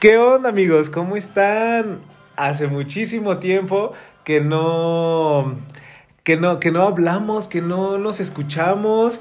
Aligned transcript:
¿Qué 0.00 0.16
onda 0.16 0.50
amigos? 0.50 0.90
¿Cómo 0.90 1.16
están? 1.16 1.98
Hace 2.36 2.68
muchísimo 2.68 3.38
tiempo 3.38 3.94
que 4.22 4.40
no, 4.40 5.56
que 6.22 6.36
no, 6.36 6.60
que 6.60 6.70
no 6.70 6.84
hablamos, 6.84 7.48
que 7.48 7.60
no 7.60 7.98
nos 7.98 8.20
escuchamos. 8.20 9.20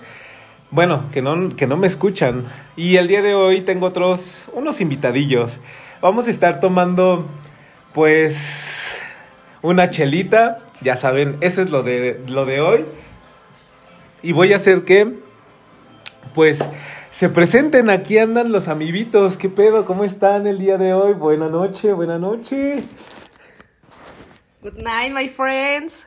Bueno, 0.69 1.05
que 1.11 1.23
no, 1.23 1.49
que 1.49 1.65
no 1.65 1.77
me 1.77 1.87
escuchan. 1.87 2.45
Y 2.75 2.97
el 2.97 3.07
día 3.07 3.23
de 3.23 3.33
hoy 3.33 3.61
tengo 3.61 3.87
otros, 3.87 4.51
unos 4.53 4.79
invitadillos. 4.79 5.59
Vamos 5.99 6.27
a 6.27 6.29
estar 6.29 6.59
tomando, 6.59 7.25
pues, 7.95 8.99
una 9.63 9.89
chelita. 9.89 10.59
Ya 10.81 10.95
saben, 10.95 11.37
eso 11.41 11.63
es 11.63 11.71
lo 11.71 11.81
de, 11.81 12.21
lo 12.27 12.45
de 12.45 12.61
hoy. 12.61 12.85
Y 14.21 14.31
voy 14.31 14.53
a 14.53 14.57
hacer 14.57 14.83
que, 14.83 15.11
pues, 16.35 16.59
se 17.09 17.29
presenten. 17.29 17.89
Aquí 17.89 18.17
andan 18.17 18.51
los 18.51 18.67
amiguitos. 18.67 19.37
¿Qué 19.37 19.49
pedo? 19.49 19.85
¿Cómo 19.85 20.03
están 20.03 20.47
el 20.47 20.59
día 20.59 20.77
de 20.77 20.93
hoy? 20.93 21.13
Buena 21.13 21.49
noche, 21.49 21.93
buena 21.93 22.19
noche. 22.19 22.83
Good 24.61 24.77
night, 24.77 25.13
my 25.13 25.27
friends. 25.27 26.05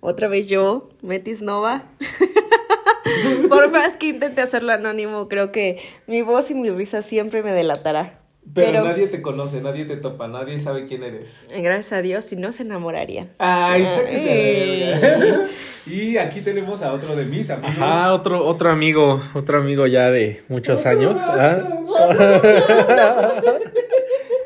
Otra 0.00 0.28
vez 0.28 0.46
yo, 0.46 0.88
Metis 1.02 1.42
Nova. 1.42 1.84
Por 3.48 3.70
más 3.70 3.96
que 3.96 4.08
intente 4.08 4.40
hacerlo 4.40 4.72
anónimo, 4.72 5.28
creo 5.28 5.50
que 5.50 5.80
mi 6.06 6.22
voz 6.22 6.50
y 6.50 6.54
mi 6.54 6.70
risa 6.70 7.02
siempre 7.02 7.42
me 7.42 7.52
delatará. 7.52 8.16
Pero, 8.54 8.84
nadie 8.84 9.06
te 9.06 9.22
conoce, 9.22 9.60
nadie 9.60 9.84
te 9.84 9.96
topa, 9.96 10.28
nadie 10.28 10.58
sabe 10.58 10.86
quién 10.86 11.02
eres. 11.02 11.46
Gracias 11.50 11.92
a 11.92 12.02
Dios, 12.02 12.24
si 12.24 12.36
no 12.36 12.52
se 12.52 12.62
enamorarían. 12.62 13.28
Ay, 13.38 13.84
sáquese 13.84 15.48
Y 15.86 16.18
aquí 16.18 16.42
tenemos 16.42 16.82
a 16.82 16.92
otro 16.92 17.16
de 17.16 17.24
mis 17.24 17.50
amigos. 17.50 17.76
Ah, 17.80 18.12
otro, 18.12 18.44
otro 18.44 18.70
amigo, 18.70 19.22
otro 19.34 19.58
amigo 19.58 19.86
ya 19.86 20.10
de 20.10 20.42
muchos 20.48 20.84
años. 20.84 21.18
¿ah? 21.20 21.62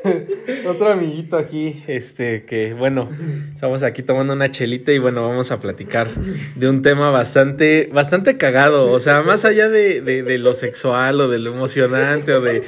Otro 0.67 0.91
amiguito 0.91 1.37
aquí, 1.37 1.83
este, 1.87 2.43
que 2.43 2.73
bueno, 2.73 3.09
estamos 3.53 3.83
aquí 3.83 4.03
tomando 4.03 4.33
una 4.33 4.51
chelita 4.51 4.91
y 4.91 4.99
bueno, 4.99 5.27
vamos 5.27 5.51
a 5.51 5.59
platicar 5.59 6.09
de 6.55 6.69
un 6.69 6.81
tema 6.81 7.09
bastante, 7.09 7.89
bastante 7.93 8.37
cagado, 8.37 8.91
o 8.91 8.99
sea, 8.99 9.21
más 9.23 9.45
allá 9.45 9.69
de, 9.69 10.01
de, 10.01 10.37
lo 10.37 10.53
sexual 10.53 11.21
o 11.21 11.29
de 11.29 11.39
lo 11.39 11.53
emocionante 11.53 12.33
o 12.33 12.41
de 12.41 12.63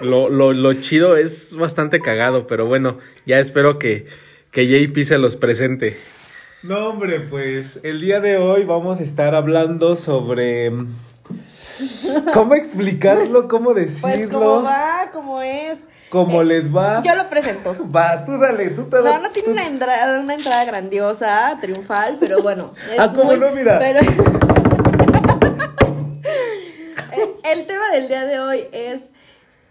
lo, 0.00 0.28
lo, 0.28 0.52
lo, 0.52 0.72
chido, 0.74 1.16
es 1.16 1.54
bastante 1.54 2.00
cagado, 2.00 2.46
pero 2.46 2.66
bueno, 2.66 2.98
ya 3.24 3.38
espero 3.38 3.78
que, 3.78 4.06
que 4.50 4.66
JP 4.66 5.04
se 5.04 5.18
los 5.18 5.36
presente. 5.36 5.96
No, 6.62 6.88
hombre, 6.88 7.20
pues 7.20 7.80
el 7.84 8.00
día 8.00 8.20
de 8.20 8.36
hoy 8.36 8.64
vamos 8.64 9.00
a 9.00 9.02
estar 9.02 9.34
hablando 9.34 9.96
sobre... 9.96 10.72
¿Cómo 12.34 12.54
explicarlo? 12.54 13.46
¿Cómo 13.46 13.72
decirlo? 13.72 14.10
Pues 14.10 14.28
cómo 14.28 14.62
va, 14.64 15.10
cómo 15.12 15.40
es. 15.40 15.84
Como 16.10 16.42
eh, 16.42 16.44
les 16.44 16.74
va. 16.74 17.00
Yo 17.02 17.14
lo 17.14 17.28
presento. 17.28 17.74
Va, 17.96 18.24
tú 18.24 18.36
dale, 18.38 18.70
tú 18.70 18.84
te 18.84 19.00
No, 19.00 19.18
no 19.20 19.30
tiene 19.30 19.50
una 19.50 19.66
entrada, 19.66 20.20
una 20.20 20.34
entrada 20.34 20.64
grandiosa, 20.64 21.56
triunfal, 21.60 22.18
pero 22.20 22.42
bueno. 22.42 22.72
ah, 22.98 23.12
¿cómo 23.14 23.34
no? 23.34 23.52
Mira. 23.52 23.78
Pero... 23.78 24.00
el 27.44 27.66
tema 27.66 27.90
del 27.92 28.08
día 28.08 28.26
de 28.26 28.40
hoy 28.40 28.64
es 28.72 29.12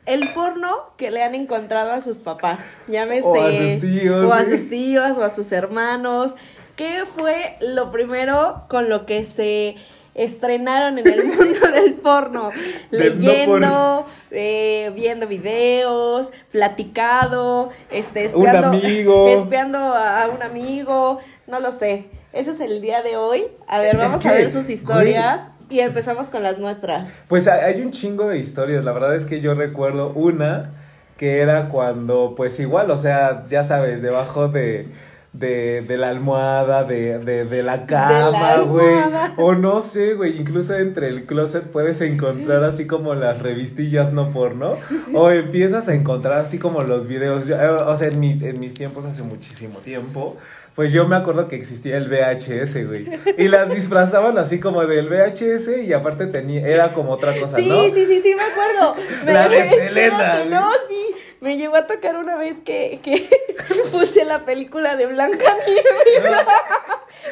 el 0.06 0.30
porno 0.34 0.94
que 0.98 1.12
le 1.12 1.24
han 1.24 1.36
encontrado 1.36 1.92
a 1.92 2.00
sus 2.02 2.18
papás. 2.20 2.78
Llámese. 2.88 3.28
O 3.28 3.36
a 3.36 3.52
sus 3.52 3.82
tíos. 3.82 4.26
O 4.26 4.34
a 4.34 4.46
sus 4.46 4.70
tíos, 4.70 5.18
o 5.18 5.24
a 5.24 5.30
sus 5.30 5.52
hermanos. 5.52 6.36
¿Qué 6.78 7.04
fue 7.06 7.58
lo 7.60 7.92
primero 7.92 8.64
con 8.70 8.88
lo 8.88 9.06
que 9.06 9.26
se 9.26 9.76
estrenaron 10.16 10.98
en 11.00 11.08
el 11.08 11.26
mundo 11.26 11.72
del 11.74 11.94
porno, 11.96 12.52
leyendo, 12.92 14.06
eh, 14.32 14.92
viendo 14.96 15.28
videos, 15.28 16.32
platicado, 16.52 17.72
este, 17.92 18.26
espiando, 18.26 18.74
espiando 19.28 19.78
a 19.78 20.28
un 20.28 20.44
amigo, 20.44 21.20
no 21.48 21.60
lo 21.60 21.72
sé. 21.72 22.08
Ese 22.32 22.52
es 22.52 22.60
el 22.60 22.82
día 22.82 23.02
de 23.02 23.18
hoy. 23.18 23.46
A 23.68 23.80
ver, 23.80 23.98
vamos 23.98 24.26
a 24.26 24.34
ver 24.34 24.50
sus 24.50 24.70
historias. 24.70 25.50
Y 25.72 25.82
empezamos 25.82 26.32
con 26.32 26.42
las 26.42 26.58
nuestras. 26.58 27.22
Pues 27.28 27.48
hay 27.48 27.82
un 27.82 27.92
chingo 27.92 28.28
de 28.28 28.40
historias. 28.40 28.84
La 28.84 28.92
verdad 28.92 29.16
es 29.16 29.28
que 29.28 29.40
yo 29.40 29.54
recuerdo 29.54 30.12
una 30.16 30.72
que 31.16 31.42
era 31.42 31.68
cuando, 31.68 32.34
pues 32.36 32.60
igual, 32.62 32.90
o 32.92 32.98
sea, 32.98 33.46
ya 33.50 33.64
sabes, 33.66 34.02
debajo 34.02 34.48
de, 34.48 34.88
de, 35.32 35.82
de 35.82 35.98
la 35.98 36.10
almohada, 36.10 36.84
de, 36.84 37.20
de, 37.20 37.46
de 37.46 37.64
la 37.64 37.86
cama, 37.86 38.58
güey. 38.66 38.96
O 39.38 39.54
no 39.54 39.82
sé, 39.82 40.16
güey, 40.16 40.40
incluso 40.40 40.76
entre 40.76 41.08
el 41.08 41.26
closet 41.26 41.64
puedes 41.66 42.02
encontrar 42.02 42.64
así 42.64 42.88
como 42.88 43.14
las 43.14 43.40
revistillas 43.40 44.12
no 44.12 44.32
porno. 44.32 44.76
O 45.14 45.30
empiezas 45.30 45.88
a 45.88 45.94
encontrar 45.94 46.40
así 46.40 46.58
como 46.58 46.82
los 46.82 47.08
videos. 47.08 47.50
Eh, 47.50 47.56
o 47.56 47.96
sea, 47.96 48.08
en, 48.08 48.20
mi, 48.20 48.32
en 48.42 48.60
mis 48.60 48.74
tiempos, 48.74 49.06
hace 49.06 49.22
muchísimo 49.22 49.80
tiempo, 49.80 50.38
pues 50.76 50.92
yo 50.92 51.08
me 51.08 51.16
acuerdo 51.16 51.48
que 51.48 51.56
existía 51.56 51.98
el 51.98 52.10
VHS, 52.10 52.88
güey. 52.88 53.08
Y 53.38 53.50
las 53.50 53.70
disfrazaban 53.70 54.38
así 54.40 54.60
como 54.60 54.86
del 54.86 55.10
VHS 55.10 55.86
y 55.86 55.94
aparte 55.94 56.26
tenía, 56.26 56.66
era 56.68 56.94
como 56.94 57.12
otra 57.12 57.34
cosa, 57.40 57.58
¿no? 57.60 57.64
Sí, 57.64 57.92
sí, 57.94 58.06
sí, 58.08 58.20
sí, 58.20 58.36
me 58.36 58.44
acuerdo. 58.44 58.96
la 59.26 59.48
de 59.48 59.70
Selena. 59.70 60.46
No, 60.46 60.72
sí 60.88 61.19
me 61.42 61.58
llegó 61.58 61.76
a 61.76 61.88
tocar 61.88 62.18
una 62.18 62.36
vez 62.36 62.62
que, 62.62 63.00
que 63.02 63.30
puse 63.92 64.26
la 64.26 64.44
película 64.44 64.96
de 64.96 65.08
Blanca 65.08 65.58
Nieves. 65.66 66.46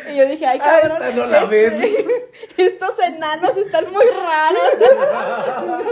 y 0.13 0.18
yo 0.18 0.28
dije, 0.28 0.45
ay, 0.45 0.59
ah, 0.62 0.79
cabrón. 0.81 1.16
no 1.16 1.25
la 1.25 1.44
este, 1.44 2.06
estos 2.57 3.00
enanos 3.00 3.57
están 3.57 3.85
muy 3.91 4.06
raros. 4.06 5.91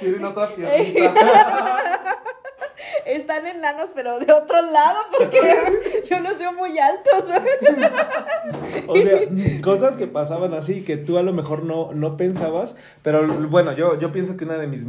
Tienen 0.00 0.24
otra 0.24 0.48
piernita. 0.48 2.22
Están 3.04 3.46
enanos, 3.46 3.90
pero 3.94 4.18
de 4.18 4.32
otro 4.32 4.62
lado, 4.62 5.00
porque 5.16 5.40
yo 6.08 6.20
los 6.20 6.38
veo 6.38 6.52
muy 6.52 6.78
altos. 6.78 7.24
o 8.86 8.96
sea, 8.96 9.20
cosas 9.62 9.96
que 9.96 10.06
pasaban 10.06 10.54
así 10.54 10.84
que 10.84 10.96
tú 10.96 11.18
a 11.18 11.22
lo 11.22 11.32
mejor 11.32 11.62
no, 11.62 11.92
no 11.92 12.16
pensabas, 12.16 12.76
pero 13.02 13.26
bueno, 13.48 13.72
yo, 13.72 13.98
yo 13.98 14.12
pienso 14.12 14.36
que 14.36 14.44
una 14.44 14.58
de 14.58 14.66
mis 14.66 14.84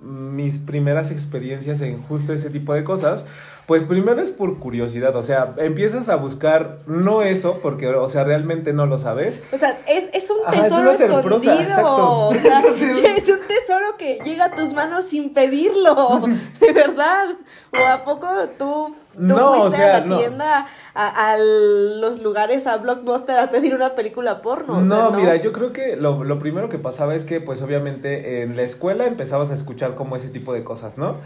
mis 0.00 0.58
primeras 0.58 1.10
experiencias 1.10 1.80
en 1.80 2.02
justo 2.02 2.32
ese 2.32 2.50
tipo 2.50 2.74
de 2.74 2.84
cosas, 2.84 3.26
pues 3.66 3.84
primero 3.84 4.22
es 4.22 4.30
por 4.30 4.58
curiosidad, 4.58 5.14
o 5.16 5.22
sea, 5.22 5.54
empiezas 5.58 6.08
a 6.08 6.16
buscar 6.16 6.78
no 6.86 7.22
eso, 7.22 7.58
porque, 7.60 7.86
o 7.88 8.08
sea, 8.08 8.24
realmente 8.24 8.72
no 8.72 8.86
lo 8.86 8.96
sabes. 8.96 9.42
O 9.52 9.58
sea, 9.58 9.78
es, 9.86 10.06
es 10.14 10.30
un 10.30 10.38
tesoro 10.50 10.90
escondido. 10.90 12.28
O 12.28 12.34
sea, 12.34 12.60
es 13.16 13.28
un 13.28 13.40
tesoro 13.46 13.96
que 13.98 14.20
llega 14.24 14.46
a 14.46 14.54
tus 14.54 14.72
manos 14.72 15.04
sin 15.04 15.34
pedirlo, 15.34 16.22
de 16.60 16.72
verdad. 16.72 17.28
¿O 17.70 17.86
a 17.86 18.02
poco 18.04 18.28
tú, 18.58 18.96
no, 19.18 19.62
fuiste 19.62 19.82
a 19.82 20.00
la 20.00 20.16
tienda, 20.18 20.66
a, 20.94 21.36
los 21.38 22.22
lugares, 22.22 22.66
a 22.66 22.76
Blockbuster 22.78 23.38
a 23.38 23.50
pedir 23.50 23.74
una 23.74 23.94
película 23.94 24.42
porno? 24.42 24.80
no, 24.80 25.10
mira, 25.12 25.36
yo 25.36 25.52
creo 25.52 25.72
que 25.72 25.96
lo, 25.96 26.24
lo 26.24 26.38
primero 26.38 26.68
que 26.68 26.78
pasaba 26.78 27.14
es 27.14 27.24
que, 27.24 27.40
pues 27.40 27.62
obviamente, 27.62 28.42
en 28.42 28.56
la 28.56 28.62
escuela 28.62 29.06
empezabas 29.06 29.50
a 29.50 29.54
escuchar 29.54 29.94
como 29.94 30.16
ese 30.16 30.28
tipo 30.28 30.52
de 30.52 30.64
cosas, 30.64 30.98
¿no? 30.98 31.16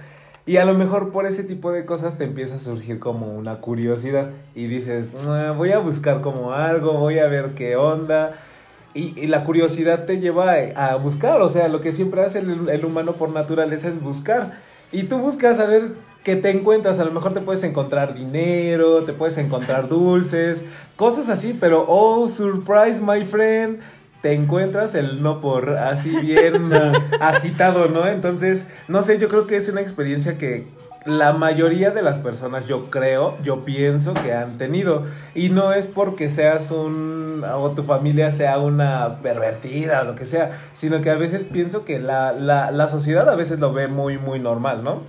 Y 0.45 0.57
a 0.57 0.65
lo 0.65 0.75
mejor 0.75 1.13
por 1.13 1.27
ese 1.27 1.45
tipo 1.45 1.71
de 1.71 1.85
cosas 1.85 2.19
te 2.19 2.25
empieza 2.25 2.57
a 2.57 2.59
surgir 2.59 2.99
como 2.99 3.33
una 3.33 3.59
curiosidad 3.59 4.31
y 4.57 4.67
dices, 4.67 5.11
ah, 5.29 5.55
voy 5.57 5.71
a 5.71 5.79
buscar 5.79 6.21
como 6.21 6.53
algo, 6.53 6.95
voy 6.95 7.21
a 7.21 7.29
ver 7.29 7.51
qué 7.55 7.77
onda. 7.77 8.35
Y, 8.95 9.27
la 9.29 9.45
curiosidad 9.45 10.05
te 10.05 10.19
lleva 10.19 10.53
a, 10.77 10.97
buscar, 10.97 11.41
o 11.41 11.49
sea, 11.49 11.69
lo 11.69 11.81
que 11.81 11.93
siempre 11.93 12.23
hace 12.23 12.41
el, 12.41 12.69
el 12.69 12.85
humano 12.85 13.13
por 13.13 13.31
naturaleza 13.31 13.89
es 13.89 14.03
buscar. 14.03 14.59
Y 14.91 15.05
tú 15.05 15.19
buscas 15.19 15.61
a 15.61 15.67
ver 15.67 15.93
qué 16.25 16.37
te 16.37 16.51
encuentras. 16.51 16.99
A 16.99 17.05
lo 17.05 17.13
mejor 17.13 17.33
te 17.33 17.41
puedes 17.41 17.65
encontrar 17.65 18.15
dinero, 18.15 19.05
te 19.05 19.13
puedes 19.13 19.39
encontrar 19.39 19.89
dulces, 19.89 20.65
cosas 20.97 21.29
así, 21.29 21.57
pero 21.59 21.85
oh, 21.89 22.29
surprise, 22.29 23.01
my 23.01 23.25
friend, 23.25 23.81
te 24.23 24.35
encuentras 24.35 24.95
el 24.95 25.23
no 25.23 25.41
por 25.41 25.71
así 25.71 26.11
bien 26.11 26.71
agitado, 27.21 27.89
¿no? 27.89 28.07
Entonces, 28.07 28.67
no 28.89 29.03
sé, 29.03 29.19
yo 29.19 29.29
creo 29.29 29.47
que 29.47 29.57
es 29.57 29.69
una 29.69 29.81
experiencia 29.81 30.39
que 30.39 30.67
la 31.05 31.33
mayoría 31.33 31.91
de 31.91 32.03
las 32.03 32.19
personas, 32.19 32.69
yo 32.69 32.89
creo, 32.89 33.37
yo 33.43 33.65
pienso 33.65 34.15
que 34.15 34.33
han 34.33 34.57
tenido. 34.59 35.05
Y 35.35 35.49
no 35.51 35.73
es 35.73 35.89
porque 35.89 36.29
seas 36.29 36.71
un, 36.71 37.45
o 37.45 37.71
tu 37.73 37.83
familia 37.83 38.31
sea 38.31 38.59
una 38.59 39.19
pervertida 39.21 40.03
o 40.03 40.05
lo 40.05 40.15
que 40.15 40.25
sea, 40.25 40.53
sino 40.77 41.01
que 41.01 41.11
a 41.11 41.17
veces 41.17 41.45
pienso 41.45 41.85
que 41.85 41.99
la, 41.99 42.31
la, 42.33 42.71
la 42.71 42.87
sociedad 42.87 43.29
a 43.29 43.35
veces 43.35 43.59
lo 43.59 43.73
ve 43.73 43.89
muy, 43.89 44.19
muy 44.19 44.39
normal, 44.39 44.85
¿no? 44.85 45.01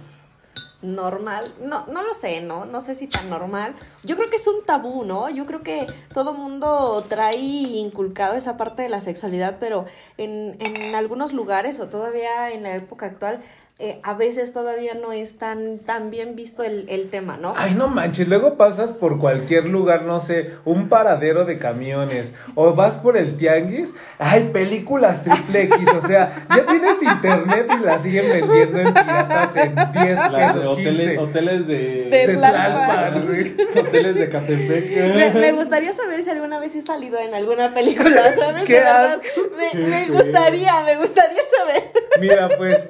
Normal, 0.84 1.52
no, 1.62 1.86
no 1.88 2.04
lo 2.04 2.14
sé, 2.14 2.42
¿no? 2.42 2.66
No 2.66 2.82
sé 2.82 2.94
si 2.94 3.08
tan 3.08 3.30
normal. 3.30 3.74
Yo 4.04 4.16
creo 4.16 4.30
que 4.30 4.36
es 4.36 4.48
un 4.48 4.64
tabú, 4.66 5.06
¿no? 5.06 5.30
Yo 5.30 5.46
creo 5.46 5.64
que 5.64 5.88
todo 6.14 6.34
mundo 6.34 7.04
trae 7.10 7.38
inculcado 7.38 8.36
esa 8.36 8.58
parte 8.58 8.84
de 8.84 8.90
la 8.90 9.00
sexualidad, 9.00 9.58
pero 9.60 9.86
en, 10.18 10.58
en 10.60 10.94
algunos 10.94 11.34
lugares 11.34 11.80
o 11.80 11.88
todavía 11.88 12.52
en 12.52 12.64
la 12.64 12.76
época 12.76 13.08
actual 13.08 13.40
eh, 13.80 14.00
a 14.04 14.14
veces 14.14 14.54
todavía 14.54 14.94
no 14.94 15.12
es 15.12 15.38
tan, 15.40 15.80
tan 15.80 16.12
bien 16.12 16.36
visto 16.36 16.64
el, 16.64 16.86
el, 16.90 17.08
tema, 17.08 17.38
¿no? 17.38 17.54
Ay, 17.58 17.74
no 17.74 17.88
manches, 17.88 18.28
luego 18.28 18.56
pasas 18.56 18.94
por 18.94 19.20
cualquier 19.20 19.66
lugar, 19.66 20.04
no 20.04 20.20
sé, 20.20 20.52
un 20.64 20.90
paradero 20.90 21.44
de 21.44 21.58
camiones, 21.58 22.36
o 22.54 22.76
vas 22.76 22.96
por 22.96 23.18
el 23.18 23.36
tianguis, 23.36 23.96
hay 24.20 24.44
películas 24.50 25.24
triple 25.24 25.64
X, 25.64 25.88
o 25.98 26.02
sea, 26.06 26.46
ya 26.56 26.66
tienes 26.68 27.02
internet 27.02 27.68
y 27.76 27.84
la 27.84 27.98
siguen 27.98 28.30
vendiendo 28.30 28.80
en 28.80 28.94
piratas 28.94 29.56
en 29.56 29.76
10 29.76 30.20
pesos, 30.30 30.66
hoteles, 30.68 31.08
15. 31.08 31.18
Hoteles 31.18 31.68
de... 31.68 32.04
De 32.10 32.28
de 32.28 32.38
Tlalpan. 32.38 33.28
Hoteles 33.76 34.16
de 34.16 34.30
Catepec. 34.30 35.16
Me, 35.16 35.34
me 35.34 35.52
gustaría 35.52 35.94
saber 35.94 36.22
si 36.22 36.30
alguna 36.30 36.60
vez 36.60 36.76
he 36.76 36.82
salido 36.82 37.20
en 37.20 37.34
alguna 37.34 37.74
película, 37.74 38.36
¿sabes? 38.40 38.66
¡Qué 38.66 38.74
De 38.74 38.80
verdad, 38.80 39.14
asco! 39.14 39.42
Me, 39.58 39.80
me 39.80 40.08
gustaría, 40.10 40.84
me 40.84 40.96
gustaría 40.98 41.42
saber. 41.58 41.92
Mira, 42.20 42.50
pues, 42.58 42.88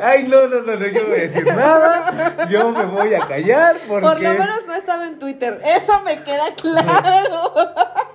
ay, 0.00 0.24
no, 0.24 0.33
no, 0.42 0.60
no, 0.62 0.76
no, 0.76 0.86
yo 0.86 1.02
no 1.02 1.08
voy 1.08 1.18
a 1.18 1.22
decir 1.22 1.44
nada, 1.44 2.46
yo 2.48 2.70
me 2.70 2.84
voy 2.84 3.14
a 3.14 3.20
callar 3.20 3.76
porque... 3.88 4.06
Por 4.06 4.20
lo 4.20 4.30
menos 4.30 4.66
no 4.66 4.74
he 4.74 4.78
estado 4.78 5.04
en 5.04 5.18
Twitter. 5.18 5.60
Eso 5.64 6.00
me 6.02 6.22
queda 6.22 6.54
claro. 6.54 7.52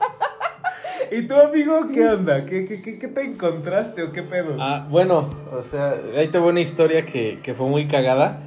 ¿Y 1.11 1.23
tu 1.23 1.35
amigo 1.35 1.87
qué 1.91 2.07
onda? 2.07 2.45
¿Qué, 2.45 2.65
qué, 2.65 2.81
qué, 2.81 2.99
qué 2.99 3.07
te 3.07 3.21
encontraste 3.23 4.03
o 4.03 4.11
qué 4.11 4.21
pedo? 4.21 4.57
Ah, 4.59 4.85
bueno, 4.89 5.29
o 5.51 5.63
sea, 5.63 5.95
ahí 6.15 6.27
te 6.27 6.37
voy 6.37 6.49
una 6.51 6.61
historia 6.61 7.05
que, 7.05 7.39
que 7.41 7.53
fue 7.53 7.65
muy 7.67 7.87
cagada. 7.87 8.41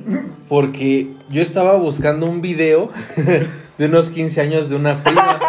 Porque 0.48 1.08
yo 1.28 1.42
estaba 1.42 1.74
buscando 1.74 2.26
un 2.26 2.40
video 2.40 2.90
de 3.78 3.86
unos 3.86 4.10
15 4.10 4.40
años 4.40 4.68
de 4.68 4.76
una 4.76 5.02
prima. 5.02 5.40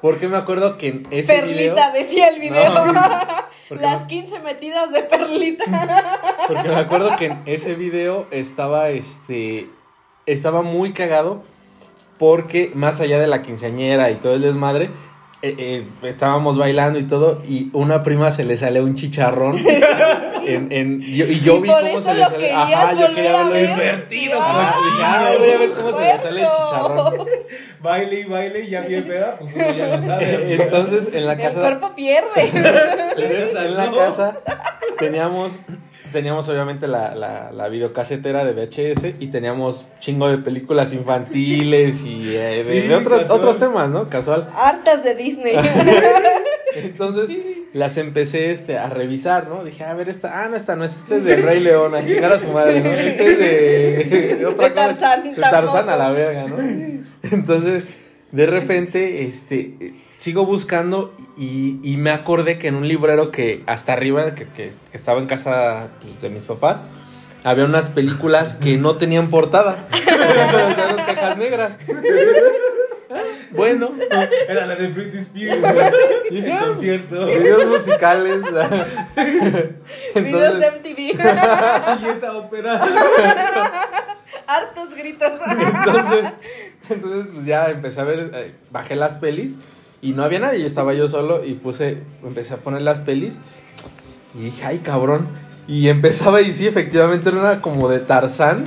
Porque 0.00 0.28
me 0.28 0.36
acuerdo 0.36 0.78
que 0.78 0.88
en 0.88 1.08
ese 1.10 1.40
video. 1.42 1.74
Perlita, 1.74 1.90
decía 1.92 2.28
el 2.28 2.40
video. 2.40 2.92
No, 2.92 2.92
Las 3.80 4.02
no. 4.02 4.06
15 4.06 4.40
metidas 4.40 4.92
de 4.92 5.02
Perlita. 5.02 5.64
Porque 6.48 6.68
me 6.68 6.76
acuerdo 6.76 7.16
que 7.16 7.26
en 7.26 7.42
ese 7.46 7.74
video 7.74 8.26
estaba 8.30 8.90
este. 8.90 9.68
Estaba 10.26 10.62
muy 10.62 10.92
cagado. 10.92 11.42
Porque 12.18 12.70
más 12.74 13.00
allá 13.00 13.18
de 13.18 13.26
la 13.26 13.42
quinceañera 13.42 14.10
y 14.10 14.16
todo 14.16 14.34
el 14.34 14.42
desmadre. 14.42 14.90
eh, 15.42 15.56
eh, 15.58 15.86
estábamos 16.02 16.56
bailando 16.56 16.98
y 16.98 17.04
todo. 17.04 17.42
Y 17.48 17.70
una 17.72 18.02
prima 18.02 18.30
se 18.30 18.44
le 18.44 18.56
sale 18.56 18.80
un 18.80 18.94
chicharrón. 18.94 19.58
en, 20.46 20.72
en- 20.72 21.00
yo- 21.00 21.26
y 21.26 21.40
yo 21.40 21.56
Y 21.58 21.60
vi 21.62 21.68
por 21.68 21.80
cómo 21.82 22.00
se 22.02 22.14
le 22.14 22.24
sale. 22.24 22.52
Ajá, 22.52 22.92
yo 22.92 23.14
quería 23.14 23.32
verlo 23.32 23.50
ver. 23.52 23.70
invertido. 23.70 24.38
Ay, 24.42 24.66
Dije, 24.84 25.04
"Ay, 25.04 25.38
voy 25.38 25.50
a 25.50 25.58
ver 25.58 25.70
cómo 25.72 25.92
se 25.92 26.00
le 26.00 26.18
sale 26.18 26.40
el 26.40 26.46
chicharrón. 26.46 27.28
Baile 27.80 28.20
y 28.20 28.24
baile 28.24 28.60
y 28.60 28.70
ya 28.70 28.80
bien 28.82 29.04
peda, 29.04 29.36
pues 29.38 29.54
uno 29.54 29.72
ya 29.72 29.86
lo 29.96 30.02
sabe. 30.06 30.54
Entonces, 30.54 31.10
en 31.12 31.26
la 31.26 31.32
El 31.32 31.38
casa. 31.40 31.60
cuerpo 31.60 31.94
pierde. 31.94 32.50
en 33.16 33.76
la 33.76 33.90
casa 33.94 34.40
teníamos 34.98 35.52
teníamos 36.12 36.48
obviamente 36.48 36.86
la, 36.86 37.14
la, 37.16 37.50
la 37.50 37.68
videocasetera 37.68 38.44
de 38.44 38.52
VHS 38.52 39.20
y 39.20 39.28
teníamos 39.28 39.86
chingo 39.98 40.28
de 40.28 40.38
películas 40.38 40.92
infantiles 40.92 42.02
y 42.02 42.36
eh, 42.36 42.62
de, 42.62 42.64
Sí, 42.64 42.88
de 42.88 42.94
otros, 42.94 43.30
otros 43.30 43.58
temas, 43.58 43.90
¿no? 43.90 44.08
Casual. 44.08 44.48
Hartas 44.54 45.02
de 45.02 45.14
Disney. 45.16 45.56
Entonces 46.76 47.36
las 47.72 47.96
empecé 47.96 48.50
este, 48.50 48.78
a 48.78 48.88
revisar, 48.88 49.48
¿no? 49.48 49.64
Dije, 49.64 49.84
a 49.84 49.94
ver, 49.94 50.08
esta, 50.08 50.42
ah, 50.42 50.48
no, 50.48 50.56
esta 50.56 50.76
no 50.76 50.84
es, 50.84 50.96
este 50.96 51.16
es 51.16 51.24
de 51.24 51.36
Rey 51.36 51.60
León, 51.60 51.94
a 51.94 52.04
chingar 52.04 52.32
a 52.32 52.38
su 52.38 52.52
madre, 52.52 52.80
¿no? 52.80 52.90
Este 52.92 53.26
es 53.32 53.38
de, 53.38 54.36
de 54.38 54.46
otra 54.46 54.68
De 54.68 54.74
cosa, 54.74 54.86
Tarzán, 54.88 55.34
de 55.34 55.40
Tarzán 55.40 55.64
tampoco. 55.64 55.90
a 55.90 55.96
la 55.96 56.10
verga, 56.10 56.46
¿no? 56.48 56.56
Entonces, 57.30 57.88
de 58.32 58.46
repente, 58.46 59.24
este, 59.24 59.94
sigo 60.16 60.44
buscando 60.46 61.14
y, 61.36 61.78
y 61.82 61.96
me 61.98 62.10
acordé 62.10 62.58
que 62.58 62.68
en 62.68 62.74
un 62.76 62.88
librero 62.88 63.30
que 63.30 63.62
hasta 63.66 63.92
arriba, 63.92 64.34
que, 64.34 64.44
que- 64.46 64.72
que 64.90 64.96
estaba 64.96 65.20
en 65.20 65.26
casa 65.26 65.88
pues, 66.00 66.20
de 66.20 66.30
mis 66.30 66.44
papás, 66.44 66.82
había 67.44 67.64
unas 67.64 67.90
películas 67.90 68.54
que 68.54 68.76
no 68.78 68.96
tenían 68.96 69.28
portada. 69.30 69.86
Eran 70.08 70.96
las 70.96 71.06
cajas 71.06 71.36
negras. 71.38 71.76
Bueno, 73.50 73.90
Era 74.48 74.64
la 74.64 74.76
de 74.76 74.88
Britney 74.88 75.20
Spears. 75.20 75.60
Y 76.30 76.38
El 76.38 76.58
concierto. 76.58 77.26
videos 77.26 77.66
musicales. 77.66 78.40
Videos 80.14 80.58
de 80.58 80.66
Entonces, 80.66 80.72
MTV. 80.80 80.98
Y 82.02 82.08
esa 82.08 82.32
ópera. 82.34 82.80
Hartos 84.52 84.94
gritos. 84.94 85.32
entonces, 85.50 86.32
entonces, 86.90 87.32
pues 87.32 87.46
ya 87.46 87.70
empecé 87.70 88.00
a 88.00 88.04
ver, 88.04 88.30
eh, 88.34 88.54
bajé 88.70 88.96
las 88.96 89.16
pelis 89.16 89.56
y 90.02 90.12
no 90.12 90.24
había 90.24 90.40
nadie, 90.40 90.60
yo 90.60 90.66
estaba 90.66 90.94
yo 90.94 91.08
solo 91.08 91.44
y 91.44 91.54
puse, 91.54 92.02
empecé 92.24 92.54
a 92.54 92.56
poner 92.58 92.82
las 92.82 93.00
pelis 93.00 93.38
y 94.34 94.44
dije, 94.44 94.64
ay 94.64 94.78
cabrón. 94.78 95.28
Y 95.68 95.88
empezaba 95.88 96.40
y 96.40 96.52
sí, 96.52 96.66
efectivamente 96.66 97.28
era 97.28 97.38
una 97.38 97.60
como 97.60 97.88
de 97.88 98.00
Tarzán, 98.00 98.64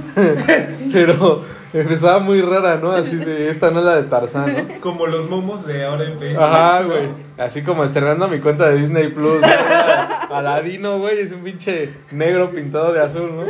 pero 0.94 1.44
empezaba 1.74 2.20
muy 2.20 2.42
rara, 2.42 2.78
¿no? 2.78 2.94
Así 2.94 3.18
de, 3.18 3.50
esta 3.50 3.70
no 3.70 3.80
es 3.80 3.86
la 3.86 3.96
de 3.98 4.04
Tarzán, 4.04 4.54
¿no? 4.54 4.80
Como 4.80 5.06
los 5.06 5.30
momos 5.30 5.66
de 5.68 5.84
ahora 5.84 6.06
en 6.06 6.18
Facebook. 6.18 6.42
Ajá, 6.42 6.81
¿no? 6.81 6.88
güey. 6.88 7.10
Así 7.38 7.64
como 7.64 7.84
estrenando 7.84 8.30
mi 8.30 8.40
cuenta 8.40 8.70
de 8.70 8.78
Disney 8.80 9.10
Plus. 9.10 9.42
¿no? 9.42 9.48
Aladino, 10.36 11.00
güey, 11.00 11.20
es 11.20 11.34
un 11.34 11.42
pinche 11.42 11.94
negro 12.12 12.50
pintado 12.52 12.94
de 12.94 13.02
azul, 13.02 13.30
¿no? 13.36 13.44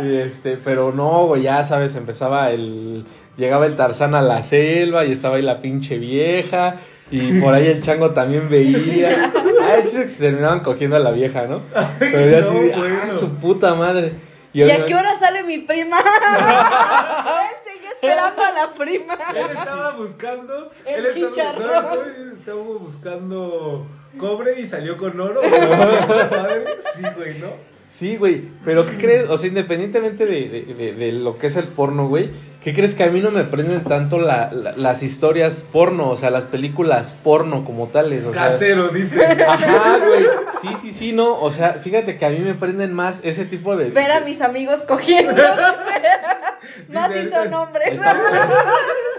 Y 0.00 0.16
este, 0.16 0.56
pero 0.56 0.92
no, 0.92 1.26
güey, 1.26 1.42
ya 1.42 1.62
sabes, 1.64 1.94
empezaba 1.96 2.50
el. 2.50 3.04
Llegaba 3.36 3.66
el 3.66 3.76
Tarzán 3.76 4.14
a 4.14 4.20
la 4.22 4.42
selva 4.42 5.04
y 5.04 5.12
estaba 5.12 5.36
ahí 5.36 5.42
la 5.42 5.60
pinche 5.60 5.98
vieja. 5.98 6.76
Y 7.10 7.40
por 7.40 7.52
ahí 7.54 7.66
el 7.66 7.80
chango 7.82 8.10
también 8.12 8.48
veía. 8.48 9.32
Ah, 9.62 9.76
el 9.76 9.82
chiste 9.84 10.00
es 10.00 10.04
que 10.06 10.10
se 10.10 10.18
terminaban 10.18 10.60
cogiendo 10.60 10.96
a 10.96 10.98
la 10.98 11.10
vieja, 11.12 11.46
¿no? 11.46 11.62
Pero 11.98 12.30
ya 12.30 12.40
no, 12.40 12.58
así 12.58 12.72
ah, 12.74 13.12
su 13.12 13.34
puta 13.36 13.74
madre. 13.74 14.14
¿Y 14.52 14.62
a 14.62 14.64
obviamente- 14.66 14.88
qué 14.88 14.94
hora 14.98 15.16
sale 15.16 15.44
mi 15.44 15.58
prima? 15.58 15.98
Él 15.98 17.56
sigue 17.64 17.88
esperando 17.92 18.42
a 18.42 18.50
la 18.50 18.74
prima. 18.74 19.18
Él 19.34 19.46
estaba 19.50 19.92
buscando. 19.96 20.70
El 20.84 20.94
él 20.94 21.06
estaba, 21.06 21.30
chicharrón. 21.32 21.84
no, 21.84 22.38
estaba 22.38 22.62
buscando 22.62 23.86
cobre 24.18 24.60
y 24.60 24.66
salió 24.66 24.96
con 24.96 25.18
oro. 25.20 25.40
Madre, 25.42 26.64
Sí, 26.94 27.02
güey, 27.16 27.38
¿no? 27.38 27.71
Sí, 27.92 28.16
güey, 28.16 28.42
pero 28.64 28.86
¿qué 28.86 28.96
crees? 28.96 29.28
O 29.28 29.36
sea, 29.36 29.48
independientemente 29.48 30.24
de, 30.24 30.48
de- 30.48 30.74
de- 30.74 30.92
de 30.94 31.12
lo 31.12 31.36
que 31.36 31.48
es 31.48 31.56
el 31.56 31.64
porno, 31.68 32.08
güey, 32.08 32.30
¿qué 32.64 32.72
crees 32.72 32.94
que 32.94 33.04
a 33.04 33.08
mí 33.08 33.20
no 33.20 33.30
me 33.30 33.44
prenden 33.44 33.84
tanto 33.84 34.18
la- 34.18 34.50
la- 34.50 34.72
las 34.74 35.02
historias 35.02 35.66
porno, 35.70 36.08
o 36.08 36.16
sea, 36.16 36.30
las 36.30 36.46
películas 36.46 37.12
porno 37.22 37.66
como 37.66 37.88
tales? 37.88 38.24
O 38.24 38.32
sea, 38.32 38.44
Casero, 38.48 38.88
dice. 38.88 39.22
Ajá, 39.26 39.98
güey. 40.06 40.24
Sí, 40.62 40.68
sí, 40.80 40.92
sí, 40.94 41.12
no. 41.12 41.38
O 41.38 41.50
sea, 41.50 41.74
fíjate 41.74 42.16
que 42.16 42.24
a 42.24 42.30
mí 42.30 42.38
me 42.38 42.54
prenden 42.54 42.94
más 42.94 43.20
ese 43.24 43.44
tipo 43.44 43.76
de. 43.76 43.90
Ver 43.90 44.10
a 44.10 44.20
mis 44.20 44.40
amigos 44.40 44.80
cogiendo. 44.88 45.34
Más 46.88 47.12
si 47.12 47.28
son 47.28 47.52
hombres. 47.52 47.88
Está- 47.92 48.16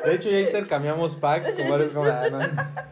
De 0.03 0.15
hecho, 0.15 0.29
ya 0.29 0.39
intercambiamos 0.41 1.15
packs 1.15 1.51
con 1.51 1.69
varios 1.69 1.91
como, 1.91 2.07
ah, 2.09 2.23
no. 2.31 2.39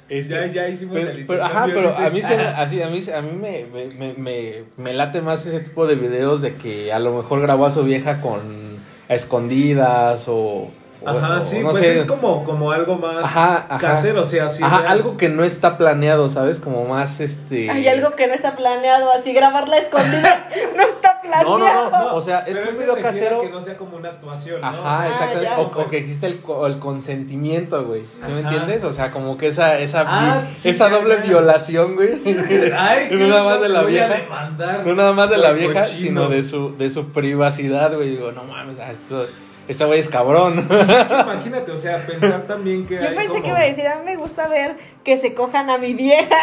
Este, 0.09 0.33
Ya, 0.33 0.45
ya 0.47 0.69
hicimos 0.69 0.95
pero, 0.97 1.11
el 1.11 1.25
pero, 1.25 1.43
ajá, 1.43 1.65
pero 1.73 1.95
a 1.97 2.09
mí, 2.09 2.21
se 2.21 2.37
me- 2.37 2.43
así, 2.43 2.81
a 2.81 2.89
mí, 2.89 2.99
a 3.13 3.21
mí 3.21 3.31
me, 3.33 3.65
me, 3.65 4.13
me, 4.13 4.63
me- 4.77 4.93
late 4.93 5.21
más 5.21 5.45
ese 5.45 5.59
tipo 5.59 5.87
de 5.87 5.95
videos 5.95 6.41
de 6.41 6.55
que 6.55 6.91
a 6.93 6.99
lo 6.99 7.13
mejor 7.15 7.41
grabó 7.41 7.65
a 7.65 7.71
su 7.71 7.83
vieja 7.83 8.21
con 8.21 8.79
a 9.09 9.13
escondidas 9.13 10.27
o. 10.27 10.35
o- 10.35 10.71
Ajá, 11.09 11.39
o 11.41 11.45
sí, 11.45 11.59
no 11.59 11.69
pues 11.71 11.77
sé. 11.79 11.95
es 11.95 12.03
como, 12.03 12.43
como 12.43 12.71
algo 12.71 12.95
más 12.95 13.23
Ajá, 13.25 13.65
ajá. 13.69 13.77
casero, 13.79 14.21
o 14.21 14.25
sea, 14.25 14.45
así. 14.45 14.63
Ajá, 14.63 14.89
algo 14.89 15.17
que 15.17 15.29
no 15.29 15.43
está 15.43 15.77
planeado, 15.77 16.29
¿sabes? 16.29 16.59
Como 16.59 16.85
más 16.85 17.19
este. 17.19 17.69
Hay 17.71 17.87
algo 17.87 18.11
que 18.15 18.27
no 18.27 18.33
está 18.35 18.55
planeado, 18.55 19.11
así 19.11 19.33
grabarla 19.33 19.77
escondida 19.79 20.47
no 20.77 20.83
está 20.83 21.00
planeado. 21.39 21.89
No, 21.89 21.89
no, 21.99 22.05
no. 22.09 22.15
O 22.15 22.21
sea, 22.21 22.39
es 22.39 22.57
Pero 22.57 22.69
que 22.69 22.73
un 22.75 22.79
video 22.81 22.99
casero. 23.01 23.41
Que 23.41 23.49
no 23.49 23.61
sea 23.61 23.77
como 23.77 23.97
una 23.97 24.09
actuación, 24.09 24.61
¿no? 24.61 24.67
Ajá, 24.67 24.79
O 24.79 25.01
sea, 25.01 25.07
exactamente. 25.09 25.43
ya. 25.43 25.59
o, 25.59 25.81
o 25.81 25.89
que 25.89 25.97
existe 25.97 26.27
el, 26.27 26.41
el 26.67 26.79
consentimiento, 26.79 27.85
güey. 27.85 28.01
¿Sí 28.05 28.31
me 28.31 28.39
entiendes? 28.41 28.83
O 28.83 28.91
sea, 28.93 29.11
como 29.11 29.37
que 29.37 29.47
esa, 29.47 29.79
esa, 29.79 30.03
Ah, 30.07 30.41
vi- 30.49 30.55
sí, 30.59 30.69
esa 30.69 30.89
doble 30.89 31.15
ya. 31.17 31.21
violación, 31.23 31.95
güey. 31.95 32.21
Ay, 32.77 33.09
No 33.11 33.27
nada 33.27 33.43
más 33.43 33.61
de 33.61 33.69
la 33.69 33.83
vieja. 33.83 34.07
demandar 34.07 34.85
No 34.85 34.93
nada 34.95 35.13
más 35.13 35.29
de 35.29 35.37
la 35.37 35.51
vieja, 35.51 35.81
cochino. 35.81 35.99
sino 35.99 36.29
de 36.29 36.43
su, 36.43 36.75
de 36.77 36.89
su 36.89 37.09
privacidad, 37.11 37.93
güey. 37.95 38.09
Digo, 38.11 38.31
no 38.31 38.43
mames, 38.43 38.79
ah, 38.79 38.91
esto, 38.91 39.25
este 39.67 39.85
güey 39.85 39.99
es 39.99 40.09
cabrón. 40.09 40.57
Es 40.59 40.65
que 41.07 41.13
imagínate, 41.13 41.71
o 41.71 41.77
sea, 41.77 41.97
pensar 42.05 42.41
también 42.47 42.85
que 42.85 42.95
Yo 42.95 43.01
hay 43.01 43.15
pensé 43.15 43.27
como... 43.29 43.43
que 43.43 43.49
iba 43.49 43.59
a 43.59 43.63
decir, 43.63 43.87
a 43.87 43.95
mí 43.97 44.05
me 44.05 44.15
gusta 44.17 44.47
ver 44.47 44.75
que 45.03 45.17
se 45.17 45.33
cojan 45.33 45.69
a 45.69 45.77
mi 45.77 45.93
vieja. 45.93 46.35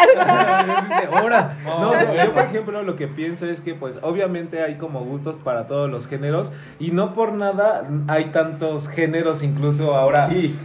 Ahora. 1.12 1.56
No, 1.64 1.80
No, 1.80 1.90
o 1.90 1.98
sea, 1.98 2.04
bueno. 2.08 2.24
yo 2.24 2.34
por 2.34 2.42
ejemplo 2.44 2.82
lo 2.82 2.96
que 2.96 3.08
pienso 3.08 3.46
es 3.46 3.60
que 3.60 3.74
pues 3.74 3.98
obviamente 4.02 4.62
hay 4.62 4.76
como 4.76 5.00
gustos 5.00 5.36
para 5.38 5.66
todos 5.66 5.90
los 5.90 6.06
géneros 6.06 6.52
y 6.78 6.90
no 6.92 7.14
por 7.14 7.32
nada 7.32 7.88
hay 8.08 8.26
tantos 8.26 8.88
géneros 8.88 9.42
incluso 9.42 9.94
ahora. 9.94 10.28
Sí. 10.28 10.56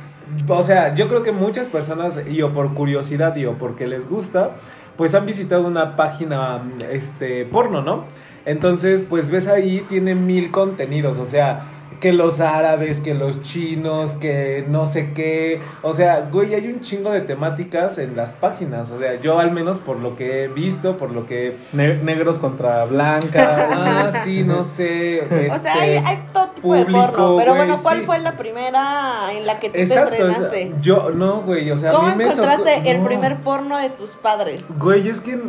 O 0.48 0.64
sea, 0.64 0.96
yo 0.96 1.08
creo 1.08 1.22
que 1.24 1.32
muchas 1.32 1.68
personas 1.68 2.22
y 2.30 2.42
o 2.42 2.54
por 2.54 2.74
curiosidad 2.74 3.36
y 3.36 3.46
o 3.46 3.54
porque 3.58 3.88
les 3.88 4.10
gusta, 4.10 4.52
pues 4.96 5.14
han 5.16 5.26
visitado 5.26 5.68
una 5.68 5.96
página 5.96 6.62
este 6.90 7.46
porno, 7.46 7.82
¿no? 7.82 8.06
Entonces, 8.46 9.04
pues 9.08 9.30
ves 9.30 9.48
ahí 9.48 9.86
tiene 9.88 10.16
mil 10.16 10.52
contenidos, 10.52 11.18
o 11.18 11.26
sea, 11.26 11.64
que 12.04 12.12
los 12.12 12.42
árabes, 12.42 13.00
que 13.00 13.14
los 13.14 13.44
chinos, 13.44 14.16
que 14.16 14.66
no 14.68 14.86
sé 14.86 15.14
qué. 15.14 15.62
O 15.84 15.94
sea, 15.94 16.28
güey, 16.30 16.54
hay 16.54 16.68
un 16.68 16.82
chingo 16.82 17.12
de 17.12 17.22
temáticas 17.22 17.98
en 17.98 18.18
las 18.18 18.34
páginas. 18.34 18.92
O 18.92 19.00
sea, 19.00 19.22
yo 19.22 19.40
al 19.40 19.52
menos 19.52 19.80
por 19.80 20.02
lo 20.02 20.18
que 20.18 20.44
he 20.44 20.48
visto, 20.50 20.98
por 20.98 21.12
lo 21.12 21.26
que... 21.26 21.56
negros 21.72 22.40
contra 22.40 22.84
blancas. 22.84 23.58
ah, 23.72 24.12
sí, 24.22 24.44
no 24.44 24.66
sé. 24.66 25.22
o 25.22 25.60
sea, 25.60 25.76
hay, 25.76 25.92
este, 25.92 26.06
hay, 26.06 26.24
todo 26.34 26.48
tipo 26.50 26.74
de 26.74 26.86
porno. 26.88 27.38
Pero 27.38 27.56
bueno, 27.56 27.80
¿cuál 27.82 28.04
fue 28.04 28.20
la 28.20 28.36
primera 28.36 29.32
en 29.32 29.48
la 29.48 29.62
que 29.62 29.70
tú 29.70 29.80
Exacto, 29.80 30.10
te 30.10 30.30
estrenaste? 30.30 30.74
yo, 30.82 31.12
no, 31.12 31.44
güey, 31.44 31.72
o 31.72 31.78
sea, 31.78 31.94
¿Cómo 31.94 32.08
a 32.08 32.10
mí 32.12 32.18
me 32.18 32.26
encontraste 32.26 32.92
el 32.92 33.02
primer 33.02 33.38
porno 33.38 33.78
de 33.78 33.90
tus 33.92 34.10
padres? 34.10 34.62
Güey, 34.78 35.08
es 35.08 35.22
que 35.22 35.40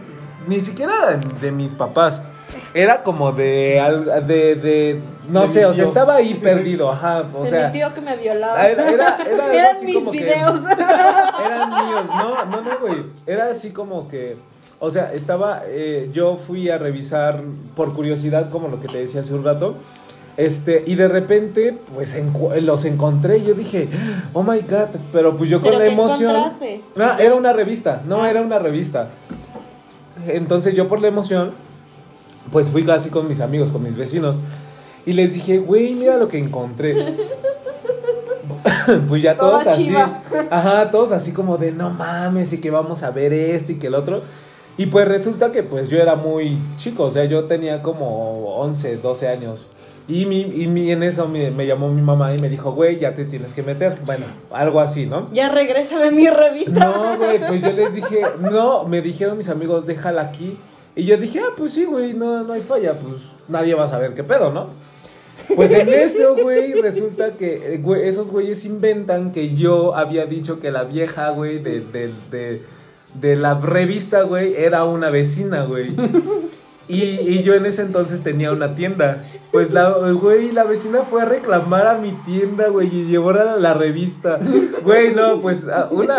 ni 0.47 0.61
siquiera 0.61 1.19
de 1.41 1.51
mis 1.51 1.75
papás. 1.75 2.23
Era 2.75 3.03
como 3.03 3.33
de, 3.33 3.81
de, 4.27 4.57
de 4.57 5.01
no 5.29 5.47
sé, 5.47 5.65
o 5.65 5.73
sea, 5.73 5.85
estaba 5.85 6.17
ahí 6.17 6.35
perdido, 6.35 6.91
ajá, 6.91 7.25
o 7.35 7.47
sea. 7.47 7.67
mi 7.67 7.73
tío 7.73 7.95
que 7.95 8.01
me 8.01 8.17
violaba. 8.17 8.67
Era, 8.67 8.91
era, 8.91 9.19
Eran 9.53 9.85
mis 9.85 10.11
videos. 10.11 10.61
eran 11.47 11.69
míos, 11.71 12.05
no, 12.09 12.45
no, 12.47 12.61
no, 12.61 12.79
güey. 12.81 13.05
Era 13.27 13.51
así 13.51 13.71
como 13.71 14.09
que, 14.09 14.37
o 14.81 14.91
sea, 14.91 15.13
estaba, 15.13 15.63
eh, 15.67 16.11
yo 16.13 16.37
fui 16.37 16.69
a 16.69 16.79
revisar 16.79 17.43
por 17.75 17.95
curiosidad, 17.95 18.51
como 18.51 18.69
lo 18.69 18.81
que 18.81 18.89
te 18.89 18.99
decía 18.99 19.21
hace 19.21 19.35
un 19.35 19.45
rato. 19.45 19.75
Este, 20.37 20.83
y 20.85 20.97
de 20.97 21.07
repente, 21.07 21.79
pues 21.95 22.19
los 22.63 22.85
encontré 22.85 23.39
y 23.39 23.45
yo 23.45 23.55
dije, 23.55 23.89
oh 24.33 24.43
my 24.43 24.61
god, 24.63 24.89
pero 25.13 25.37
pues 25.37 25.49
yo 25.49 25.61
con 25.61 25.79
la 25.79 25.87
emoción. 25.87 26.35
No, 26.97 27.05
ah, 27.05 27.17
era 27.21 27.35
una 27.37 27.53
revista, 27.53 28.03
no, 28.05 28.23
ah. 28.23 28.31
era 28.31 28.43
una 28.43 28.59
revista. 28.59 29.11
Entonces 30.27 30.75
yo 30.75 30.89
por 30.89 31.01
la 31.01 31.09
emoción 31.09 31.53
pues 32.51 32.71
fui 32.71 32.85
casi 32.85 33.11
con 33.11 33.29
mis 33.29 33.41
amigos, 33.41 33.71
con 33.71 33.83
mis 33.83 33.97
vecinos. 33.97 34.37
Y 35.07 35.13
les 35.13 35.35
dije, 35.35 35.59
güey, 35.59 35.95
mira 35.95 36.17
lo 36.17 36.29
que 36.29 36.39
encontré. 36.39 37.17
pues 39.09 39.23
ya 39.23 39.37
todos 39.37 39.67
así. 39.67 39.93
Ajá, 40.51 40.91
todos 40.91 41.13
así 41.13 41.33
como 41.33 41.59
de 41.59 41.73
no 41.73 41.91
mames 41.91 42.53
y 42.53 42.59
que 42.59 42.71
vamos 42.71 43.03
a 43.03 43.11
ver 43.11 43.33
esto 43.33 43.73
y 43.73 43.77
que 43.77 43.89
el 43.89 43.95
otro. 43.95 44.23
Y 44.77 44.87
pues 44.87 45.07
resulta 45.07 45.53
que 45.53 45.63
pues 45.63 45.89
yo 45.89 45.99
era 45.99 46.17
muy 46.17 46.59
chico, 46.77 47.05
o 47.05 47.11
sea, 47.11 47.25
yo 47.27 47.45
tenía 47.45 47.81
como 47.81 48.57
11, 48.57 48.97
12 48.97 49.29
años. 49.29 49.69
Y, 50.07 50.27
mi, 50.27 50.41
y 50.41 50.67
mi, 50.67 50.91
en 50.91 51.03
eso 51.03 51.27
me, 51.29 51.51
me, 51.51 51.67
llamó 51.67 51.89
mi 51.89 52.03
mamá 52.03 52.35
y 52.35 52.39
me 52.39 52.51
dijo, 52.51 52.73
güey, 52.73 52.99
ya 52.99 53.15
te 53.15 53.25
tienes 53.25 53.55
que 53.55 53.63
meter. 53.63 53.95
Bueno, 54.05 54.27
algo 54.51 54.81
así, 54.81 55.07
¿no? 55.07 55.31
Ya 55.33 55.49
regrésame 55.49 56.11
mi 56.11 56.29
revista. 56.29 56.85
No, 56.85 57.17
güey, 57.17 57.39
pues 57.39 57.63
yo 57.63 57.73
les 57.73 57.95
dije, 57.95 58.23
no, 58.39 58.85
me 58.85 59.01
dijeron 59.01 59.39
mis 59.39 59.49
amigos, 59.49 59.87
déjala 59.87 60.21
aquí. 60.21 60.59
Y 60.97 61.05
yo 61.05 61.17
dije, 61.17 61.41
ah, 61.41 61.53
pues 61.57 61.73
sí, 61.73 61.85
güey, 61.85 62.15
no, 62.15 62.45
no 62.45 62.53
hay 62.53 62.61
falla, 62.61 62.99
pues 62.99 63.23
nadie 63.49 63.75
va 63.75 63.85
a 63.85 63.89
saber 63.89 64.15
qué 64.15 64.23
pedo, 64.23 64.53
¿no? 64.53 64.71
Pues 65.57 65.73
en 65.73 65.93
eso, 65.93 66.37
güey, 66.37 66.73
resulta 66.75 67.37
que 67.37 67.75
eh, 67.75 67.83
esos 68.05 68.31
güeyes 68.31 68.65
inventan 68.65 69.33
que 69.33 69.55
yo 69.55 69.97
había 69.97 70.27
dicho 70.27 70.61
que 70.61 70.71
la 70.71 70.85
vieja, 70.85 71.31
güey, 71.31 71.59
de, 71.59 71.81
de, 71.81 72.13
de, 72.31 72.63
de 73.15 73.37
la 73.37 73.55
revista, 73.55 74.23
güey, 74.23 74.55
era 74.57 74.85
una 74.85 75.11
vecina, 75.11 75.65
güey. 75.65 75.95
Y, 76.87 77.03
y, 77.03 77.43
yo 77.43 77.55
en 77.55 77.65
ese 77.65 77.83
entonces 77.83 78.23
tenía 78.23 78.53
una 78.53 78.75
tienda. 78.75 79.23
Pues 79.51 79.73
la, 79.73 79.91
güey, 80.13 80.53
la 80.53 80.65
vecina 80.65 81.03
fue 81.03 81.23
a 81.23 81.25
reclamar 81.25 81.87
a 81.87 81.95
mi 81.95 82.13
tienda, 82.13 82.69
güey, 82.69 82.89
y 82.89 83.05
llevó 83.05 83.31
a 83.31 83.57
la, 83.57 83.75
revista. 83.75 84.39
Güey, 84.83 85.15
no, 85.15 85.41
pues 85.41 85.67
una, 85.91 86.17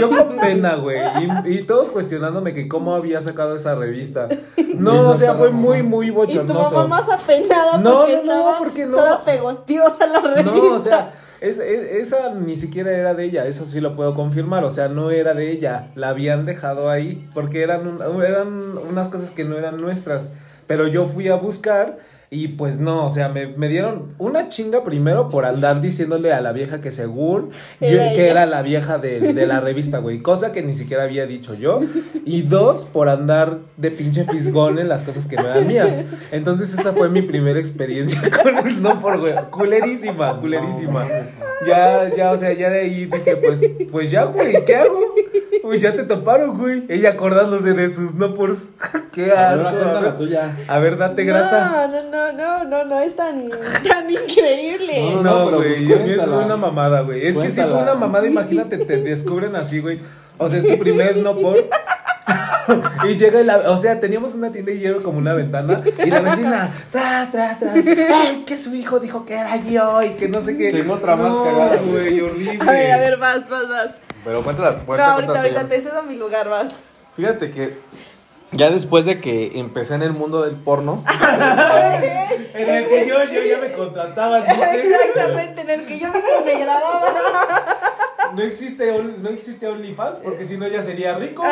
yo 0.00 0.10
con 0.10 0.36
pena, 0.36 0.76
güey. 0.76 1.00
Y, 1.46 1.62
todos 1.64 1.90
cuestionándome 1.90 2.52
que 2.52 2.68
cómo 2.68 2.94
había 2.94 3.20
sacado 3.20 3.56
esa 3.56 3.74
revista. 3.74 4.28
No, 4.76 5.10
o 5.10 5.16
sea, 5.16 5.34
fue 5.34 5.50
muy, 5.50 5.82
muy 5.82 6.10
bochornoso. 6.10 6.44
Y 6.44 6.70
tu 6.70 6.74
mamá 6.74 6.86
más 6.86 7.08
apenada 7.08 7.78
no, 7.78 8.00
porque 8.00 8.22
no, 8.24 8.52
no, 8.52 8.58
porque 8.58 8.86
no. 8.86 8.96
toda 8.96 9.24
pegostiosa 9.24 10.06
la 10.06 10.20
revista. 10.20 10.42
No, 10.42 10.74
o 10.74 10.80
sea 10.80 11.12
esa 11.44 12.34
ni 12.34 12.56
siquiera 12.56 12.92
era 12.92 13.14
de 13.14 13.24
ella, 13.24 13.46
eso 13.46 13.66
sí 13.66 13.80
lo 13.80 13.94
puedo 13.94 14.14
confirmar, 14.14 14.64
o 14.64 14.70
sea, 14.70 14.88
no 14.88 15.10
era 15.10 15.34
de 15.34 15.50
ella, 15.50 15.90
la 15.94 16.08
habían 16.08 16.46
dejado 16.46 16.90
ahí 16.90 17.28
porque 17.34 17.62
eran, 17.62 17.98
eran 18.26 18.78
unas 18.78 19.08
cosas 19.08 19.30
que 19.30 19.44
no 19.44 19.56
eran 19.56 19.80
nuestras, 19.80 20.30
pero 20.66 20.88
yo 20.88 21.06
fui 21.06 21.28
a 21.28 21.34
buscar 21.34 21.98
y 22.34 22.48
pues 22.48 22.80
no, 22.80 23.06
o 23.06 23.10
sea, 23.10 23.28
me, 23.28 23.68
dieron 23.68 24.14
una 24.18 24.48
chinga 24.48 24.82
primero 24.82 25.28
por 25.28 25.44
andar 25.44 25.80
diciéndole 25.80 26.32
a 26.32 26.40
la 26.40 26.50
vieja 26.50 26.80
que 26.80 26.90
según 26.90 27.50
que 27.78 28.28
era 28.28 28.44
la 28.44 28.60
vieja 28.62 28.98
de, 28.98 29.46
la 29.46 29.60
revista, 29.60 29.98
güey. 29.98 30.18
Cosa 30.18 30.50
que 30.50 30.60
ni 30.62 30.74
siquiera 30.74 31.04
había 31.04 31.26
dicho 31.26 31.54
yo. 31.54 31.80
Y 32.24 32.42
dos, 32.42 32.84
por 32.84 33.08
andar 33.08 33.58
de 33.76 33.90
pinche 33.92 34.24
fisgón 34.24 34.80
en 34.80 34.88
las 34.88 35.04
cosas 35.04 35.26
que 35.26 35.36
no 35.36 35.46
eran 35.46 35.66
mías. 35.66 36.00
Entonces 36.32 36.74
esa 36.74 36.92
fue 36.92 37.08
mi 37.08 37.22
primera 37.22 37.60
experiencia 37.60 38.20
con 38.42 38.82
no 38.82 38.98
por 38.98 39.20
güey. 39.20 39.34
Culerísima, 39.50 40.40
culerísima. 40.40 41.06
Ya, 41.66 42.10
ya, 42.16 42.32
o 42.32 42.38
sea, 42.38 42.52
ya 42.52 42.68
de 42.68 42.80
ahí 42.80 43.06
dije, 43.06 43.36
pues, 43.36 43.64
pues 43.92 44.10
ya, 44.10 44.24
güey, 44.24 44.64
¿qué 44.64 44.74
hago? 44.74 44.98
Pues 45.62 45.80
ya 45.80 45.94
te 45.94 46.02
toparon, 46.02 46.58
güey. 46.58 46.84
Ella 46.88 47.10
acordándose 47.10 47.72
de 47.72 47.94
sus 47.94 48.14
no 48.14 48.34
por 48.34 48.54
qué 49.12 49.32
asco. 49.32 49.68
A 50.68 50.78
ver, 50.78 50.98
date 50.98 51.24
grasa. 51.24 51.88
No, 51.88 52.02
no, 52.02 52.10
no 52.10 52.23
no, 52.32 52.64
no, 52.64 52.84
no, 52.84 53.00
es 53.00 53.16
tan, 53.16 53.48
tan 53.88 54.10
increíble. 54.10 55.16
No, 55.22 55.50
güey, 55.50 55.92
es 55.92 56.26
una 56.26 56.56
mamada, 56.56 57.02
güey. 57.02 57.26
Es 57.26 57.38
que 57.38 57.50
si 57.50 57.62
fue 57.62 57.82
una 57.82 57.94
mamada, 57.94 58.26
imagínate, 58.26 58.78
te 58.78 58.98
descubren 58.98 59.56
así, 59.56 59.80
güey. 59.80 60.00
O 60.38 60.48
sea, 60.48 60.58
es 60.58 60.66
tu 60.66 60.78
primer 60.78 61.16
no 61.16 61.34
por. 61.36 61.56
y 63.08 63.16
llega 63.16 63.42
la, 63.42 63.70
o 63.70 63.76
sea, 63.76 64.00
teníamos 64.00 64.34
una 64.34 64.50
tienda 64.50 64.72
y 64.72 64.78
llega 64.78 65.00
como 65.00 65.18
una 65.18 65.34
ventana 65.34 65.82
y 65.84 66.10
la 66.10 66.20
vecina, 66.20 66.70
tras, 66.90 67.30
tras, 67.30 67.58
tras, 67.60 67.76
es 67.76 68.38
que 68.46 68.56
su 68.56 68.74
hijo 68.74 68.98
dijo 68.98 69.26
que 69.26 69.34
era 69.34 69.56
yo 69.56 70.02
y 70.02 70.10
que 70.10 70.28
no 70.28 70.40
sé 70.40 70.56
qué. 70.56 70.72
Tengo 70.72 70.94
otra 70.94 71.16
más 71.16 71.32
cagada. 71.44 71.76
güey, 71.86 72.20
horrible. 72.20 72.58
A 72.60 72.72
ver, 72.72 72.92
a 72.92 72.98
ver, 72.98 73.16
vas, 73.18 73.48
vas, 73.48 73.68
vas. 73.68 73.90
Pero 74.24 74.42
cuéntala, 74.42 74.76
cuéntala. 74.76 75.08
No, 75.08 75.14
ahorita, 75.14 75.40
ahorita 75.40 75.68
te 75.68 75.80
cedo 75.80 76.02
mi 76.02 76.16
lugar, 76.16 76.48
vas. 76.48 76.74
Fíjate 77.14 77.50
que 77.50 77.78
ya 78.56 78.70
después 78.70 79.04
de 79.04 79.20
que 79.20 79.58
empecé 79.58 79.94
en 79.94 80.02
el 80.02 80.12
mundo 80.12 80.42
del 80.42 80.56
porno. 80.56 81.04
en 82.54 82.68
el 82.68 82.88
que 82.88 83.06
yo, 83.06 83.24
yo 83.24 83.42
ya 83.42 83.58
me 83.58 83.72
contrataba. 83.72 84.38
Exactamente, 84.38 85.60
en 85.62 85.70
el 85.70 85.86
que 85.86 85.98
yo 85.98 86.08
me 86.44 86.58
grababa. 86.58 87.12
No 88.34 88.42
existe, 88.42 89.02
no 89.18 89.28
existe 89.28 89.66
OnlyFans 89.66 90.18
porque 90.20 90.46
si 90.46 90.56
no 90.56 90.66
ya 90.68 90.82
sería 90.82 91.14
rico. 91.14 91.44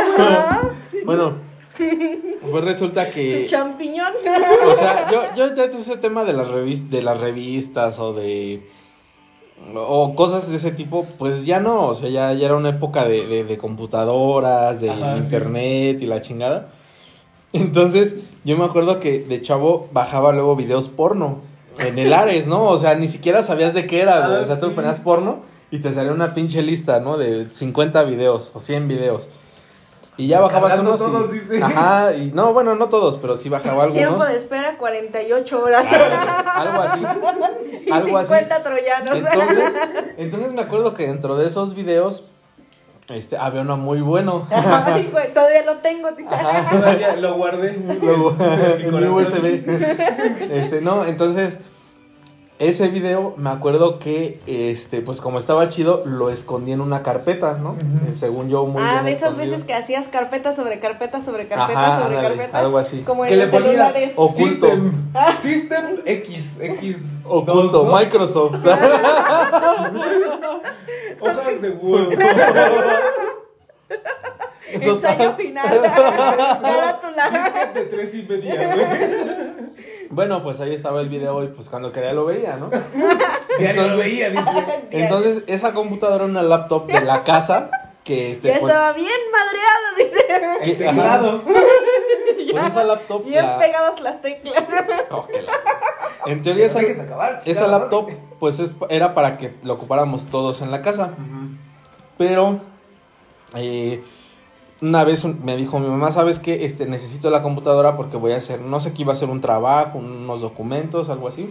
bueno, 1.04 1.38
pues 1.76 2.64
resulta 2.64 3.10
que. 3.10 3.42
Su 3.42 3.50
champiñón. 3.50 4.12
O 4.68 4.74
sea, 4.74 5.10
yo, 5.10 5.22
yo 5.36 5.54
ya 5.54 5.64
ese 5.64 5.96
tema 5.96 6.24
de 6.24 6.32
las, 6.32 6.48
revist 6.48 6.84
de 6.84 7.02
las 7.02 7.20
revistas 7.20 7.98
o 7.98 8.12
de. 8.12 8.66
O 9.74 10.16
cosas 10.16 10.48
de 10.50 10.56
ese 10.56 10.72
tipo, 10.72 11.06
pues 11.18 11.46
ya 11.46 11.60
no. 11.60 11.86
O 11.86 11.94
sea, 11.94 12.08
ya, 12.08 12.32
ya 12.32 12.46
era 12.46 12.56
una 12.56 12.70
época 12.70 13.04
de, 13.04 13.44
de, 13.44 13.58
computadoras, 13.58 14.80
de 14.80 14.88
internet 14.88 16.02
y 16.02 16.06
la 16.06 16.20
chingada. 16.20 16.68
Entonces, 17.52 18.16
yo 18.44 18.56
me 18.56 18.64
acuerdo 18.64 19.00
que 19.00 19.20
de 19.20 19.40
chavo 19.40 19.88
bajaba 19.92 20.32
luego 20.32 20.56
videos 20.56 20.88
porno 20.88 21.40
en 21.78 21.98
el 21.98 22.12
Ares, 22.12 22.46
¿no? 22.46 22.64
O 22.64 22.78
sea, 22.78 22.94
ni 22.94 23.08
siquiera 23.08 23.42
sabías 23.42 23.74
de 23.74 23.86
qué 23.86 24.02
era, 24.02 24.28
güey. 24.28 24.42
o 24.42 24.44
sea, 24.44 24.58
tú 24.58 24.74
ponías 24.74 24.98
porno 24.98 25.40
y 25.70 25.78
te 25.80 25.92
salía 25.92 26.12
una 26.12 26.34
pinche 26.34 26.62
lista, 26.62 27.00
¿no? 27.00 27.16
De 27.16 27.48
50 27.48 28.02
videos 28.04 28.50
o 28.54 28.60
100 28.60 28.88
videos. 28.88 29.28
Y 30.18 30.26
ya 30.26 30.40
bajabas 30.40 30.78
unos 30.78 31.00
todos, 31.00 31.32
Dice. 31.32 31.62
Ajá, 31.62 32.14
y 32.14 32.32
no, 32.32 32.52
bueno, 32.52 32.74
no 32.74 32.90
todos, 32.90 33.16
pero 33.16 33.36
sí 33.36 33.48
bajaba 33.48 33.82
algunos. 33.84 34.06
Tiempo 34.06 34.24
de 34.24 34.36
espera 34.36 34.76
48 34.76 35.62
horas. 35.62 35.90
algo 35.90 36.80
así. 36.82 37.00
y 37.86 37.90
algo 37.90 38.22
50 38.22 38.62
troyanos. 38.62 39.16
Entonces, 39.16 39.72
entonces 40.18 40.52
me 40.52 40.60
acuerdo 40.60 40.92
que 40.94 41.06
dentro 41.06 41.36
de 41.36 41.46
esos 41.46 41.74
videos 41.74 42.24
este, 43.08 43.36
había 43.36 43.62
uno 43.62 43.76
muy 43.76 44.00
bueno. 44.00 44.46
todavía 45.34 45.64
lo 45.66 45.76
tengo, 45.78 46.10
todavía 46.12 47.16
lo 47.16 47.36
guardé. 47.36 47.78
Lo, 48.00 48.36
en 48.40 48.96
mi 48.96 49.06
USB. 49.06 49.44
Este, 50.50 50.80
no, 50.80 51.04
entonces, 51.04 51.58
ese 52.68 52.88
video, 52.88 53.34
me 53.36 53.50
acuerdo 53.50 53.98
que, 53.98 54.38
este, 54.46 55.00
pues 55.02 55.20
como 55.20 55.38
estaba 55.38 55.68
chido, 55.68 56.02
lo 56.06 56.30
escondí 56.30 56.72
en 56.72 56.80
una 56.80 57.02
carpeta, 57.02 57.58
¿no? 57.58 57.76
Según 58.12 58.48
yo, 58.48 58.66
muy 58.66 58.82
Ah, 58.84 59.02
de 59.02 59.10
esas 59.10 59.36
veces 59.36 59.64
que 59.64 59.74
hacías 59.74 60.06
carpeta 60.08 60.52
sobre 60.52 60.78
carpeta 60.78 61.20
sobre 61.20 61.48
carpeta 61.48 62.00
sobre 62.00 62.20
carpeta. 62.20 62.58
Algo 62.58 62.78
así. 62.78 63.00
Como 63.02 63.26
en 63.26 63.38
los 63.38 63.48
celulares. 63.48 64.12
Oculto. 64.16 64.68
System, 65.40 66.02
X, 66.04 66.58
X. 66.60 66.98
Oculto, 67.24 67.84
Microsoft. 67.84 68.54
Hojas 71.20 71.60
de 71.60 71.70
Word. 71.70 72.18
Ensayo 74.72 75.34
final. 75.34 75.82
Carátula. 76.62 77.70
de 77.74 77.84
tres 77.86 78.14
y 78.14 78.22
media, 78.22 78.74
güey. 78.74 78.86
Bueno, 80.12 80.42
pues 80.42 80.60
ahí 80.60 80.74
estaba 80.74 81.00
el 81.00 81.08
video 81.08 81.42
y 81.42 81.48
pues 81.48 81.70
cuando 81.70 81.90
quería 81.90 82.12
lo 82.12 82.26
veía, 82.26 82.56
¿no? 82.56 82.70
Ya 83.60 83.72
lo 83.72 83.96
veía, 83.96 84.28
dice. 84.28 84.44
Entonces, 84.90 85.42
esa 85.46 85.72
computadora 85.72 86.16
era 86.16 86.24
una 86.26 86.42
laptop 86.42 86.86
de 86.86 87.00
la 87.00 87.24
casa 87.24 87.70
que 88.04 88.30
este 88.32 88.48
ya 88.48 88.58
pues, 88.60 88.72
estaba 88.72 88.92
bien 88.92 89.08
madreada, 89.32 89.96
dice. 89.96 90.22
Que, 90.64 90.84
teclado. 90.84 91.42
Con 91.42 92.66
esa 92.66 92.84
laptop 92.84 93.24
bien 93.24 93.46
pegadas 93.58 94.00
las 94.00 94.20
teclas. 94.20 94.64
Oh, 95.10 95.26
En 96.26 96.42
teoría 96.42 96.66
esa, 96.66 96.80
Déjense 96.80 97.02
acabar, 97.02 97.40
esa 97.44 97.64
chingada 97.64 97.78
laptop 97.78 98.10
pues 98.38 98.60
es, 98.60 98.74
era 98.90 99.14
para 99.14 99.38
que 99.38 99.54
lo 99.62 99.74
ocupáramos 99.74 100.26
todos 100.26 100.60
en 100.60 100.70
la 100.70 100.82
casa. 100.82 101.14
Pero 102.18 102.60
eh, 103.54 104.04
una 104.82 105.04
vez 105.04 105.24
me 105.24 105.56
dijo 105.56 105.78
mi 105.78 105.86
mamá, 105.86 106.10
¿sabes 106.10 106.40
qué? 106.40 106.64
Este, 106.64 106.86
necesito 106.86 107.30
la 107.30 107.42
computadora 107.42 107.96
porque 107.96 108.16
voy 108.16 108.32
a 108.32 108.36
hacer, 108.38 108.60
no 108.60 108.80
sé 108.80 108.92
qué 108.92 109.02
iba 109.02 109.12
a 109.12 109.16
hacer 109.16 109.30
un 109.30 109.40
trabajo, 109.40 109.98
unos 109.98 110.40
documentos, 110.40 111.08
algo 111.08 111.28
así. 111.28 111.50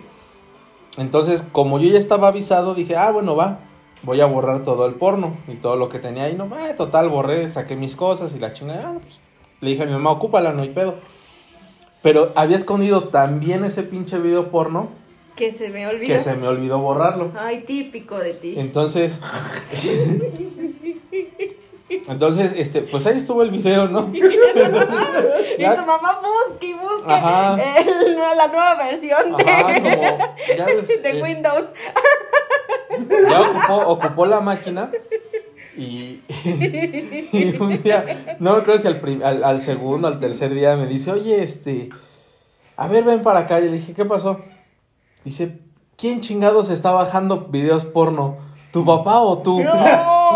Entonces, 0.97 1.43
como 1.53 1.79
yo 1.79 1.89
ya 1.89 1.97
estaba 1.97 2.27
avisado, 2.27 2.75
dije, 2.75 2.97
ah, 2.97 3.09
bueno, 3.11 3.35
va, 3.35 3.59
voy 4.03 4.19
a 4.19 4.25
borrar 4.25 4.63
todo 4.63 4.85
el 4.85 4.95
porno 4.95 5.37
y 5.47 5.55
todo 5.55 5.77
lo 5.77 5.87
que 5.87 5.99
tenía 5.99 6.25
ahí. 6.25 6.35
No, 6.35 6.45
eh, 6.59 6.73
total, 6.75 7.07
borré, 7.07 7.47
saqué 7.47 7.77
mis 7.77 7.95
cosas 7.95 8.35
y 8.35 8.39
la 8.39 8.51
chingada. 8.51 8.89
ah, 8.89 8.99
pues, 9.01 9.21
le 9.61 9.69
dije 9.69 9.83
a 9.83 9.85
mi 9.85 9.93
mamá, 9.93 10.11
ocúpala, 10.11 10.51
no 10.51 10.63
hay 10.63 10.69
pedo. 10.69 10.95
Pero 12.01 12.33
había 12.35 12.57
escondido 12.57 13.05
también 13.09 13.63
ese 13.63 13.83
pinche 13.83 14.17
video 14.17 14.49
porno 14.49 14.89
Que 15.37 15.53
se 15.53 15.69
me 15.69 15.87
olvidó. 15.87 16.07
que 16.07 16.19
se 16.19 16.35
me 16.35 16.47
olvidó 16.47 16.79
borrarlo. 16.79 17.31
Ay, 17.39 17.63
típico 17.65 18.17
de 18.17 18.33
ti. 18.33 18.55
Entonces, 18.57 19.21
entonces, 22.11 22.53
este, 22.57 22.81
pues 22.81 23.05
ahí 23.07 23.17
estuvo 23.17 23.41
el 23.41 23.51
video, 23.51 23.87
¿no? 23.87 24.11
Y 24.13 25.63
tu 25.75 25.85
mamá 25.85 26.19
busque 26.21 26.67
y 26.67 26.73
busque 26.73 27.13
el- 27.13 28.15
la 28.37 28.47
nueva 28.47 28.75
versión 28.75 29.35
de, 29.37 29.43
Ajá, 29.43 29.63
como 29.75 29.85
ya, 30.57 30.65
de 31.01 31.09
es- 31.17 31.21
Windows. 31.23 31.73
ya 33.29 33.41
ocupó, 33.41 33.91
ocupó 33.91 34.25
la 34.25 34.41
máquina 34.41 34.91
y, 35.77 36.21
y 37.33 37.55
un 37.59 37.81
día, 37.81 38.05
no 38.39 38.53
me 38.55 38.61
acuerdo 38.61 38.81
si 38.81 38.87
al, 38.87 39.21
al, 39.23 39.43
al 39.43 39.61
segundo, 39.61 40.07
al 40.07 40.19
tercer 40.19 40.53
día 40.53 40.75
me 40.75 40.87
dice, 40.87 41.11
oye, 41.11 41.41
este, 41.43 41.89
a 42.75 42.87
ver, 42.87 43.03
ven 43.03 43.21
para 43.21 43.41
acá. 43.41 43.59
Y 43.59 43.65
le 43.65 43.73
dije, 43.73 43.93
¿qué 43.93 44.05
pasó? 44.05 44.41
Dice, 45.23 45.59
¿quién 45.97 46.19
chingados 46.21 46.69
está 46.69 46.91
bajando 46.91 47.45
videos 47.49 47.85
porno? 47.85 48.37
¿Tu 48.71 48.83
papá 48.85 49.19
o 49.21 49.37
tú? 49.39 49.61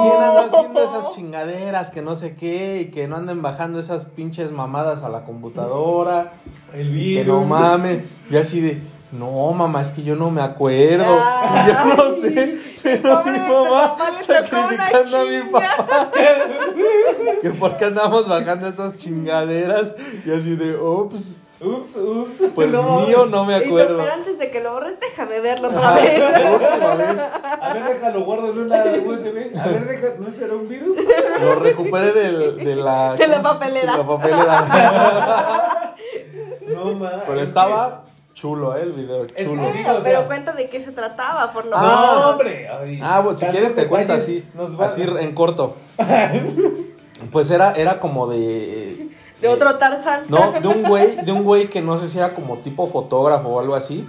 ¿Quién 0.04 0.24
anda 0.24 0.46
haciendo 0.46 0.84
esas 0.84 1.10
chingaderas 1.10 1.90
que 1.90 2.02
no 2.02 2.16
sé 2.16 2.36
qué 2.36 2.82
y 2.82 2.92
que 2.92 3.08
no 3.08 3.18
anden 3.18 3.42
bajando 3.42 3.80
esas 3.80 4.06
pinches 4.06 4.52
mamadas 4.52 5.04
a 5.04 5.10
la 5.10 5.24
computadora? 5.24 6.34
El 6.74 6.88
Que 6.88 6.94
virus. 6.94 7.28
no 7.28 7.44
mames. 7.46 8.04
Y 8.30 8.38
así 8.38 8.62
de, 8.62 8.82
no, 9.12 9.52
mamá, 9.54 9.82
es 9.82 9.92
que 9.92 10.04
yo 10.04 10.16
no 10.16 10.30
me 10.32 10.42
acuerdo. 10.42 11.06
Yo 11.68 11.96
no 11.96 12.16
sé, 12.22 12.58
pero 12.84 13.02
Pobre 13.24 13.32
mi 13.32 13.40
mamá 13.40 13.96
sacrificando 14.26 15.18
a 15.18 15.26
mi 15.26 15.52
papá. 15.52 16.12
que 17.42 17.50
porque 17.52 17.86
andamos 17.86 18.28
bajando 18.28 18.68
esas 18.68 18.98
chingaderas. 18.98 19.96
Y 20.26 20.32
así 20.32 20.56
de, 20.56 20.76
ups, 20.78 21.38
Ups, 21.66 21.96
ups. 21.98 22.44
pues 22.56 22.70
No. 22.72 23.00
mío 23.02 23.26
no 23.26 23.46
me 23.46 23.56
acuerdo. 23.56 23.98
pero 23.98 24.12
antes 24.14 24.38
de 24.38 24.52
que 24.52 24.62
lo 24.62 24.74
borres, 24.74 25.00
déjame 25.00 25.40
verlo 25.40 25.70
otra 25.70 25.90
Ajá, 25.90 25.96
vez. 25.96 26.24
A 26.24 27.74
ver, 27.74 27.84
déjalo, 27.86 28.24
guardo 28.26 28.52
en 28.52 28.60
una 28.60 28.84
USB. 28.84 29.58
A 29.60 29.68
ver, 29.68 29.88
deja, 29.88 30.08
¿no 30.20 30.32
será 30.32 30.54
un 30.56 30.68
virus? 30.70 30.98
lo 31.42 31.56
recuperé 31.56 32.14
del- 32.14 32.58
de 32.58 32.76
la... 32.76 33.16
De 33.16 33.28
la 33.28 33.42
papelera. 33.42 33.92
de 33.94 33.98
la 33.98 34.08
papelera. 34.08 35.96
No 36.68 36.94
mames. 36.96 37.22
pero 37.28 37.40
estaba 37.42 38.04
chulo, 38.34 38.76
eh, 38.76 38.82
el 38.84 38.92
video, 38.92 39.26
chulo. 39.28 39.72
digo, 39.72 39.92
o 39.92 39.94
sea- 39.94 40.04
pero 40.04 40.26
cuenta 40.28 40.52
de 40.54 40.68
qué 40.68 40.82
se 40.82 40.92
trataba, 40.92 41.52
por 41.54 41.66
lo 41.66 41.78
Ah, 41.78 41.82
menos. 41.82 42.16
No, 42.26 42.30
hombre. 42.32 42.68
ay, 42.68 43.00
Ah, 43.02 43.22
bueno, 43.22 43.38
si 43.38 43.46
quieres 43.48 43.74
te 43.76 43.88
cuento 43.88 44.14
así, 44.14 44.44
así 44.80 45.02
en 45.04 45.34
corto. 45.34 45.76
Pues 47.32 47.50
era, 47.50 47.72
era 47.74 48.00
como 48.00 48.28
de... 48.28 49.05
De 49.48 49.54
otro 49.54 49.78
Tarzán. 49.78 50.24
No, 50.30 50.52
de 50.52 50.68
un 50.68 50.84
güey, 50.84 51.16
de 51.18 51.32
un 51.32 51.44
güey 51.44 51.70
que 51.70 51.82
no 51.82 51.98
sé 51.98 52.08
si 52.08 52.18
era 52.18 52.34
como 52.34 52.58
tipo 52.58 52.88
fotógrafo 52.88 53.50
o 53.50 53.60
algo 53.60 53.76
así. 53.76 54.08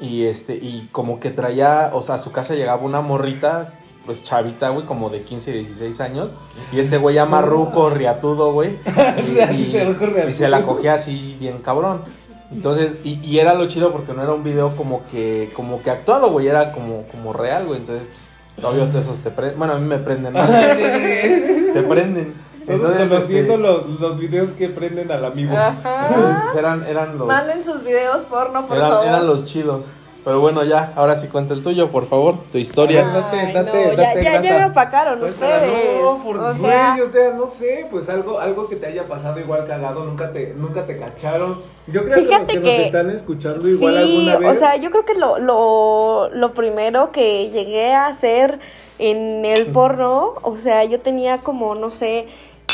Y 0.00 0.24
este, 0.24 0.54
y 0.54 0.88
como 0.92 1.18
que 1.18 1.30
traía, 1.30 1.90
o 1.92 2.02
sea, 2.02 2.16
a 2.16 2.18
su 2.18 2.30
casa 2.30 2.54
llegaba 2.54 2.82
una 2.82 3.00
morrita, 3.00 3.68
pues 4.06 4.22
chavita, 4.22 4.68
güey, 4.68 4.86
como 4.86 5.10
de 5.10 5.22
15, 5.22 5.52
16 5.52 6.00
años. 6.00 6.34
Y 6.72 6.78
este 6.80 6.98
güey 6.98 7.16
llama 7.16 7.42
Ruco, 7.42 7.90
riatudo, 7.90 8.52
güey. 8.52 8.78
Y 10.28 10.34
se 10.34 10.48
la 10.48 10.62
cogía 10.62 10.94
así 10.94 11.36
bien 11.40 11.58
cabrón. 11.58 12.02
Entonces, 12.50 12.92
y, 13.04 13.20
y 13.22 13.38
era 13.40 13.54
lo 13.54 13.68
chido 13.68 13.92
porque 13.92 14.14
no 14.14 14.22
era 14.22 14.32
un 14.32 14.42
video 14.42 14.74
como 14.74 15.06
que, 15.06 15.50
como 15.54 15.82
que 15.82 15.90
actuado, 15.90 16.30
güey, 16.30 16.46
era 16.46 16.72
como, 16.72 17.04
como 17.08 17.32
real, 17.32 17.66
güey. 17.66 17.80
Entonces, 17.80 18.06
pues, 18.06 18.64
obvio, 18.64 18.84
esos 18.98 19.18
te 19.18 19.30
prenden. 19.30 19.58
Bueno, 19.58 19.74
a 19.74 19.78
mí 19.78 19.86
me 19.86 19.98
prenden 19.98 20.32
más. 20.32 20.48
te 20.48 21.84
prenden. 21.86 22.47
Todos 22.68 22.80
Entonces, 22.92 23.08
conociendo 23.08 23.54
este, 23.54 23.66
los, 23.66 24.00
los 24.00 24.18
videos 24.18 24.52
que 24.52 24.68
prenden 24.68 25.10
al 25.10 25.24
amigo. 25.24 25.56
Ajá. 25.56 26.08
entonces, 26.08 26.56
eran, 26.56 26.86
eran 26.86 27.18
los. 27.18 27.26
Manden 27.26 27.64
sus 27.64 27.82
videos 27.82 28.22
porno, 28.26 28.66
por 28.66 28.76
Eran, 28.76 28.90
favor. 28.90 29.06
eran 29.06 29.26
los 29.26 29.44
chidos. 29.46 29.90
Pero 30.24 30.40
bueno, 30.40 30.62
ya, 30.62 30.92
ahora 30.96 31.16
sí 31.16 31.28
cuenta 31.28 31.54
el 31.54 31.62
tuyo, 31.62 31.88
por 31.88 32.06
favor, 32.06 32.34
tu 32.52 32.58
historia. 32.58 33.02
Date, 33.06 33.52
date, 33.54 33.88
no, 33.88 33.96
date 33.96 34.22
ya, 34.22 34.32
ya, 34.34 34.42
ya 34.42 34.58
me 34.58 34.64
opacaron 34.66 35.20
Pues, 35.20 35.32
ustedes. 35.32 36.02
No, 36.02 36.22
por 36.22 36.36
o 36.36 36.40
güey, 36.42 36.56
sea, 36.56 36.98
o 37.08 37.10
sea, 37.10 37.30
no 37.30 37.46
sé, 37.46 37.86
pues 37.90 38.10
algo, 38.10 38.38
algo 38.38 38.68
que 38.68 38.76
te 38.76 38.86
haya 38.86 39.06
pasado 39.06 39.40
igual 39.40 39.64
cagado, 39.66 40.04
nunca 40.04 40.30
te, 40.32 40.52
nunca 40.54 40.84
te 40.84 40.98
cacharon. 40.98 41.62
Yo 41.86 42.04
creo 42.04 42.16
que 42.28 42.36
los 42.38 42.46
que, 42.46 42.60
que- 42.60 42.78
nos 42.78 42.86
están 42.86 43.10
escuchando 43.10 43.66
igual 43.66 43.94
sí, 43.94 44.28
alguna 44.28 44.38
vez. 44.50 44.56
o 44.58 44.60
sea, 44.60 44.76
yo 44.76 44.90
creo 44.90 45.06
que 45.06 45.14
lo, 45.14 45.38
lo, 45.38 46.28
lo 46.30 46.52
primero 46.52 47.10
que 47.10 47.48
llegué 47.50 47.94
a 47.94 48.08
hacer 48.08 48.58
en 48.98 49.46
el 49.46 49.68
porno, 49.68 50.34
o 50.42 50.56
sea, 50.58 50.84
yo 50.84 51.00
tenía 51.00 51.38
como, 51.38 51.74
no 51.76 51.88
sé, 51.90 52.26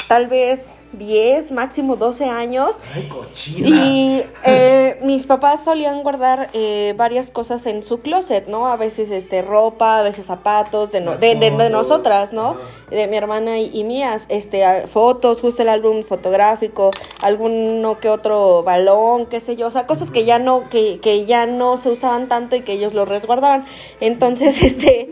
tal 0.08 0.26
vez 0.28 0.78
10, 0.98 1.52
máximo 1.52 1.96
12 1.96 2.24
años. 2.24 2.76
Ay, 2.94 3.08
cochina. 3.08 3.68
Y 3.68 4.24
eh, 4.44 4.98
mis 5.02 5.26
papás 5.26 5.64
solían 5.64 6.02
guardar 6.02 6.48
eh, 6.52 6.94
varias 6.96 7.30
cosas 7.30 7.66
en 7.66 7.82
su 7.82 8.00
closet, 8.00 8.46
¿no? 8.48 8.66
A 8.68 8.76
veces 8.76 9.10
este 9.10 9.42
ropa, 9.42 9.98
a 9.98 10.02
veces 10.02 10.26
zapatos 10.26 10.92
de, 10.92 11.00
no- 11.00 11.16
de, 11.16 11.34
de- 11.34 11.50
de 11.50 11.70
nosotras, 11.70 12.32
¿no? 12.32 12.56
De 12.90 13.06
mi 13.06 13.16
hermana 13.16 13.58
y, 13.58 13.70
y 13.72 13.84
mías, 13.84 14.26
este 14.28 14.86
fotos, 14.86 15.40
justo 15.40 15.62
el 15.62 15.68
álbum 15.68 16.02
fotográfico, 16.04 16.90
alguno 17.22 17.98
que 18.00 18.08
otro 18.08 18.62
balón, 18.62 19.26
qué 19.26 19.40
sé 19.40 19.56
yo, 19.56 19.66
o 19.66 19.70
sea, 19.70 19.86
cosas 19.86 20.10
que 20.10 20.24
ya 20.24 20.38
no 20.38 20.68
que, 20.68 21.00
que 21.00 21.24
ya 21.26 21.46
no 21.46 21.76
se 21.76 21.90
usaban 21.90 22.28
tanto 22.28 22.56
y 22.56 22.60
que 22.62 22.72
ellos 22.72 22.94
lo 22.94 23.04
resguardaban. 23.04 23.64
Entonces, 24.00 24.62
este 24.62 25.10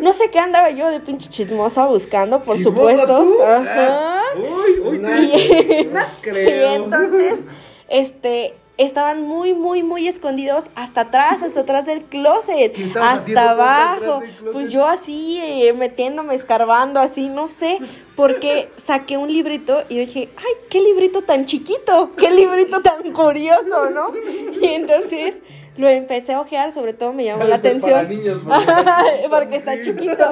no 0.00 0.12
sé 0.12 0.30
qué 0.30 0.38
andaba 0.40 0.70
yo 0.70 0.88
de 0.88 1.00
pinche 1.00 1.30
chismosa 1.30 1.86
buscando, 1.86 2.42
por 2.42 2.56
¿Chismosa 2.56 2.74
supuesto. 3.06 3.22
tú? 3.22 3.42
Ajá. 3.42 4.20
Uy, 4.36 4.80
uy, 4.80 4.98
no, 4.98 5.08
Y, 5.22 5.84
no 5.86 6.00
y 6.00 6.22
creo. 6.22 6.74
entonces, 6.74 7.44
este, 7.88 8.54
estaban 8.78 9.22
muy, 9.22 9.54
muy, 9.54 9.82
muy 9.82 10.08
escondidos 10.08 10.66
hasta 10.74 11.02
atrás, 11.02 11.42
hasta 11.42 11.60
atrás 11.60 11.86
del 11.86 12.02
closet, 12.04 12.72
¿Qué 12.72 12.84
estabas 12.84 13.22
haciendo 13.22 13.40
hasta 13.40 13.52
abajo. 13.52 14.22
Pues 14.52 14.70
yo 14.70 14.86
así, 14.86 15.38
eh, 15.42 15.72
metiéndome, 15.72 16.34
escarbando, 16.34 17.00
así, 17.00 17.28
no 17.28 17.48
sé, 17.48 17.78
porque 18.16 18.70
saqué 18.76 19.16
un 19.16 19.32
librito 19.32 19.82
y 19.88 19.98
dije, 19.98 20.28
ay, 20.36 20.52
qué 20.70 20.80
librito 20.80 21.22
tan 21.22 21.46
chiquito, 21.46 22.10
qué 22.16 22.30
librito 22.30 22.80
tan 22.80 23.12
curioso, 23.12 23.90
¿no? 23.90 24.12
Y 24.60 24.66
entonces 24.66 25.40
lo 25.76 25.88
empecé 25.88 26.34
a 26.34 26.40
ojear, 26.40 26.70
sobre 26.72 26.92
todo 26.92 27.12
me 27.12 27.24
llamó 27.24 27.44
la 27.44 27.56
para 27.56 27.56
atención. 27.56 28.08
niños, 28.08 28.40
porque 28.44 28.56
está 28.76 28.92
chiquito. 28.94 29.30
Porque 29.30 29.56
está 29.56 29.82
chiquito. 29.82 30.24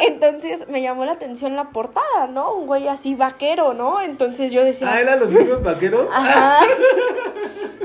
Entonces 0.00 0.68
me 0.68 0.80
llamó 0.80 1.04
la 1.04 1.12
atención 1.12 1.54
la 1.54 1.70
portada, 1.70 2.26
¿no? 2.32 2.54
Un 2.54 2.66
güey 2.66 2.88
así 2.88 3.14
vaquero, 3.14 3.74
¿no? 3.74 4.00
Entonces 4.00 4.52
yo 4.52 4.64
decía. 4.64 4.90
Ah, 4.90 5.00
¿eran 5.00 5.20
los 5.20 5.30
niños 5.30 5.62
vaqueros? 5.62 6.08
Ajá. 6.12 6.60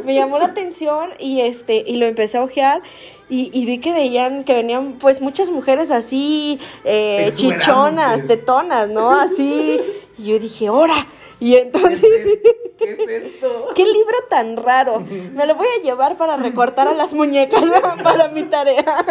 Me 0.03 0.15
llamó 0.15 0.39
la 0.39 0.45
atención 0.45 1.09
y 1.19 1.41
este, 1.41 1.83
y 1.85 1.97
lo 1.97 2.05
empecé 2.05 2.37
a 2.37 2.43
ojear. 2.43 2.81
Y, 3.29 3.51
y 3.53 3.65
vi 3.65 3.77
que 3.79 3.91
veían, 3.93 4.43
que 4.43 4.55
venían 4.55 4.93
pues 4.93 5.21
muchas 5.21 5.51
mujeres 5.51 5.91
así, 5.91 6.59
eh, 6.83 7.31
chichonas, 7.35 8.25
tetonas, 8.25 8.89
¿no? 8.89 9.11
Así. 9.11 9.79
Y 10.17 10.23
yo 10.31 10.39
dije, 10.39 10.69
¡hora! 10.69 11.07
Y 11.39 11.51
¿Qué 11.53 11.61
entonces, 11.61 12.03
es, 12.03 12.39
¿Qué 12.77 12.91
es 12.91 13.09
esto? 13.33 13.67
¿qué 13.75 13.85
libro 13.85 14.17
tan 14.29 14.57
raro? 14.57 14.99
Me 14.99 15.45
lo 15.45 15.55
voy 15.55 15.67
a 15.79 15.81
llevar 15.81 16.17
para 16.17 16.35
recortar 16.37 16.87
a 16.87 16.93
las 16.93 17.13
muñecas 17.13 17.63
para 18.03 18.27
mi 18.29 18.43
tarea. 18.43 18.83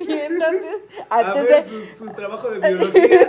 Y 0.00 0.10
entonces, 0.10 0.76
A 1.10 1.18
antes 1.18 1.44
ver, 1.44 1.64
de, 1.66 1.94
su, 1.94 2.06
su 2.06 2.12
trabajo 2.14 2.48
de 2.48 2.60
biología. 2.66 3.28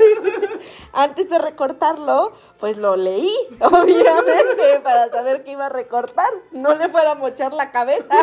antes 0.93 1.29
de 1.29 1.39
recortarlo, 1.39 2.31
pues 2.57 2.77
lo 2.77 2.95
leí, 2.95 3.29
obviamente, 3.59 4.79
para 4.81 5.09
saber 5.09 5.43
qué 5.43 5.51
iba 5.51 5.65
a 5.65 5.69
recortar. 5.69 6.29
No 6.51 6.73
le 6.75 6.87
fuera 6.87 7.11
a 7.11 7.15
mochar 7.15 7.51
la 7.51 7.69
cabeza. 7.71 8.15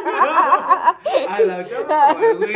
A 1.29 1.41
la 1.41 1.67
chava, 1.67 2.15
güey. 2.39 2.55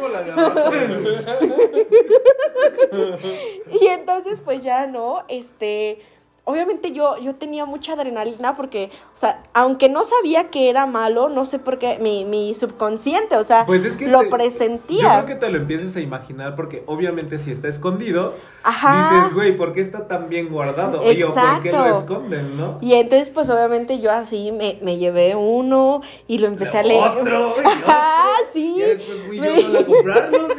O 0.00 0.08
la 0.08 0.22
de 0.22 0.32
abajo. 0.32 0.70
Y 3.80 3.86
entonces, 3.86 4.40
pues 4.44 4.62
ya 4.62 4.86
no, 4.86 5.24
este, 5.28 6.00
obviamente 6.44 6.92
yo, 6.92 7.16
yo 7.18 7.34
tenía 7.36 7.64
mucha 7.64 7.92
adrenalina 7.92 8.56
porque, 8.56 8.90
o 9.14 9.16
sea, 9.16 9.42
aunque 9.54 9.88
no 9.88 10.02
sabía 10.04 10.50
que 10.50 10.68
era 10.70 10.86
malo, 10.86 11.28
no 11.28 11.44
sé 11.44 11.58
por 11.58 11.78
qué, 11.78 11.98
mi, 12.00 12.24
mi 12.24 12.54
subconsciente, 12.54 13.36
o 13.36 13.44
sea, 13.44 13.66
Pues 13.66 13.84
es 13.84 13.94
que 13.94 14.08
lo 14.08 14.18
te- 14.20 14.24
Yo 14.24 14.30
presentía. 14.30 15.12
creo 15.12 15.26
que 15.26 15.34
te 15.36 15.48
lo 15.50 15.58
empieces 15.58 15.94
a 15.96 16.00
imaginar 16.00 16.56
porque 16.56 16.82
obviamente 16.86 17.38
si 17.38 17.52
está 17.52 17.68
escondido, 17.68 18.34
Ajá. 18.62 18.94
dices, 19.12 19.34
güey, 19.34 19.56
¿por 19.56 19.72
qué 19.72 19.80
está 19.80 20.08
tan 20.08 20.28
bien 20.28 20.48
guardado? 20.48 20.98
Y 21.12 21.22
o 21.22 21.32
¿por 21.34 21.62
qué 21.62 21.72
lo 21.72 21.86
Exacto. 21.86 21.98
esconden, 22.14 22.56
no? 22.56 22.78
Y 22.80 22.94
entonces, 22.94 23.30
pues 23.30 23.48
obviamente 23.50 24.00
yo 24.00 24.10
así 24.10 24.50
me, 24.52 24.78
me 24.82 24.98
llevé 24.98 25.36
uno 25.36 26.02
y 26.26 26.38
lo 26.38 26.46
empecé 26.48 26.78
a 26.78 26.82
leer. 26.82 27.00
Otro, 27.20 27.54
y 27.62 27.66
Ajá, 27.66 28.24
otro. 28.24 28.46
sí. 28.52 28.76
Ya 28.78 28.86
después 28.88 29.18
fui 29.26 29.40
Me- 29.40 29.46
yo 29.54 29.60
sola 29.62 29.80
a 29.80 29.84
comprarlos. 29.86 30.52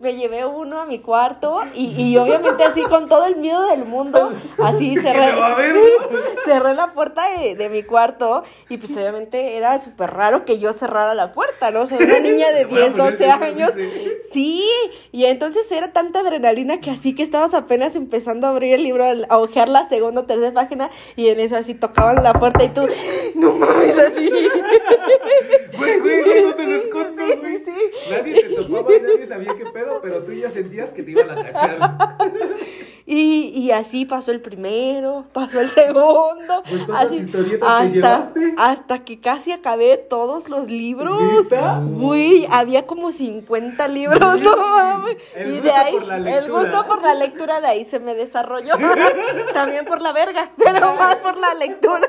Me 0.00 0.14
llevé 0.14 0.46
uno 0.46 0.80
a 0.80 0.86
mi 0.86 0.98
cuarto 0.98 1.60
y, 1.74 1.94
y 2.02 2.16
obviamente 2.16 2.64
así 2.64 2.82
con 2.84 3.06
todo 3.08 3.26
el 3.26 3.36
miedo 3.36 3.68
del 3.68 3.84
mundo, 3.84 4.32
así 4.58 4.94
¿Qué 4.94 5.02
cerré, 5.02 5.32
cerré 6.46 6.74
la 6.74 6.92
puerta 6.92 7.22
de, 7.38 7.54
de 7.54 7.68
mi 7.68 7.82
cuarto 7.82 8.42
y 8.70 8.78
pues 8.78 8.96
obviamente 8.96 9.58
era 9.58 9.76
súper 9.78 10.10
raro 10.12 10.46
que 10.46 10.58
yo 10.58 10.72
cerrara 10.72 11.14
la 11.14 11.32
puerta, 11.32 11.70
¿no? 11.70 11.82
O 11.82 11.86
sea, 11.86 11.98
una 11.98 12.18
niña 12.18 12.50
de 12.50 12.64
Bueno, 12.70 12.86
10, 12.86 12.92
pues, 12.92 13.18
12 13.18 13.24
eso 13.24 13.44
años. 13.44 13.72
Sí, 14.32 14.64
y 15.12 15.24
entonces 15.26 15.70
era 15.70 15.92
tanta 15.92 16.20
adrenalina 16.20 16.80
que 16.80 16.90
así 16.90 17.14
que 17.14 17.22
estabas 17.22 17.52
apenas 17.52 17.94
empezando 17.96 18.46
a 18.46 18.50
abrir 18.50 18.74
el 18.74 18.82
libro, 18.82 19.04
a 19.04 19.38
ojear 19.38 19.68
la 19.68 19.86
segunda 19.86 20.22
o 20.22 20.24
tercera 20.24 20.52
página 20.54 20.90
y 21.16 21.28
en 21.28 21.40
eso 21.40 21.56
así 21.56 21.74
tocaban 21.74 22.22
la 22.22 22.32
puerta 22.32 22.64
y 22.64 22.68
tú, 22.68 22.86
no 23.34 23.52
mames, 23.52 23.98
así. 23.98 24.30
Güey, 25.76 26.00
güey, 26.00 26.42
no 26.42 26.54
te 26.54 26.66
lo 26.66 26.76
escondo, 26.76 27.22
güey. 27.40 27.62
Nadie 28.10 28.42
te 28.42 28.54
topaba, 28.54 28.90
nadie 29.02 29.26
sabía 29.26 29.54
qué 29.56 29.66
pedo, 29.66 29.89
pero 30.02 30.22
tú 30.22 30.32
ya 30.32 30.50
sentías 30.50 30.92
que 30.92 31.02
te 31.02 31.10
iban 31.12 31.30
a 31.30 31.42
cachar. 31.42 32.18
Y, 33.12 33.48
y 33.56 33.72
así 33.72 34.04
pasó 34.04 34.30
el 34.30 34.40
primero, 34.40 35.24
pasó 35.32 35.60
el 35.60 35.70
segundo. 35.70 36.62
Pues, 36.70 36.84
¿cuántas 36.84 37.06
así, 37.06 37.16
historietas 37.16 37.68
hasta, 37.68 37.88
llevaste? 37.92 38.54
hasta 38.56 39.04
que 39.04 39.20
casi 39.20 39.50
acabé 39.50 39.96
todos 39.96 40.48
los 40.48 40.70
libros. 40.70 41.48
Uy, 41.96 42.46
había 42.48 42.86
como 42.86 43.10
50 43.10 43.88
libros, 43.88 44.40
no 44.42 44.56
mames. 44.56 45.16
Y 45.44 45.58
de 45.58 45.72
ahí, 45.72 45.96
el 46.26 46.50
gusto 46.52 46.86
por 46.86 47.02
la 47.02 47.14
lectura 47.14 47.60
de 47.60 47.66
ahí 47.66 47.84
se 47.84 47.98
me 47.98 48.14
desarrolló. 48.14 48.74
También 49.52 49.84
por 49.86 50.00
la 50.00 50.12
verga, 50.12 50.52
pero 50.56 50.94
más 50.94 51.16
por 51.16 51.36
la 51.36 51.54
lectura. 51.54 52.08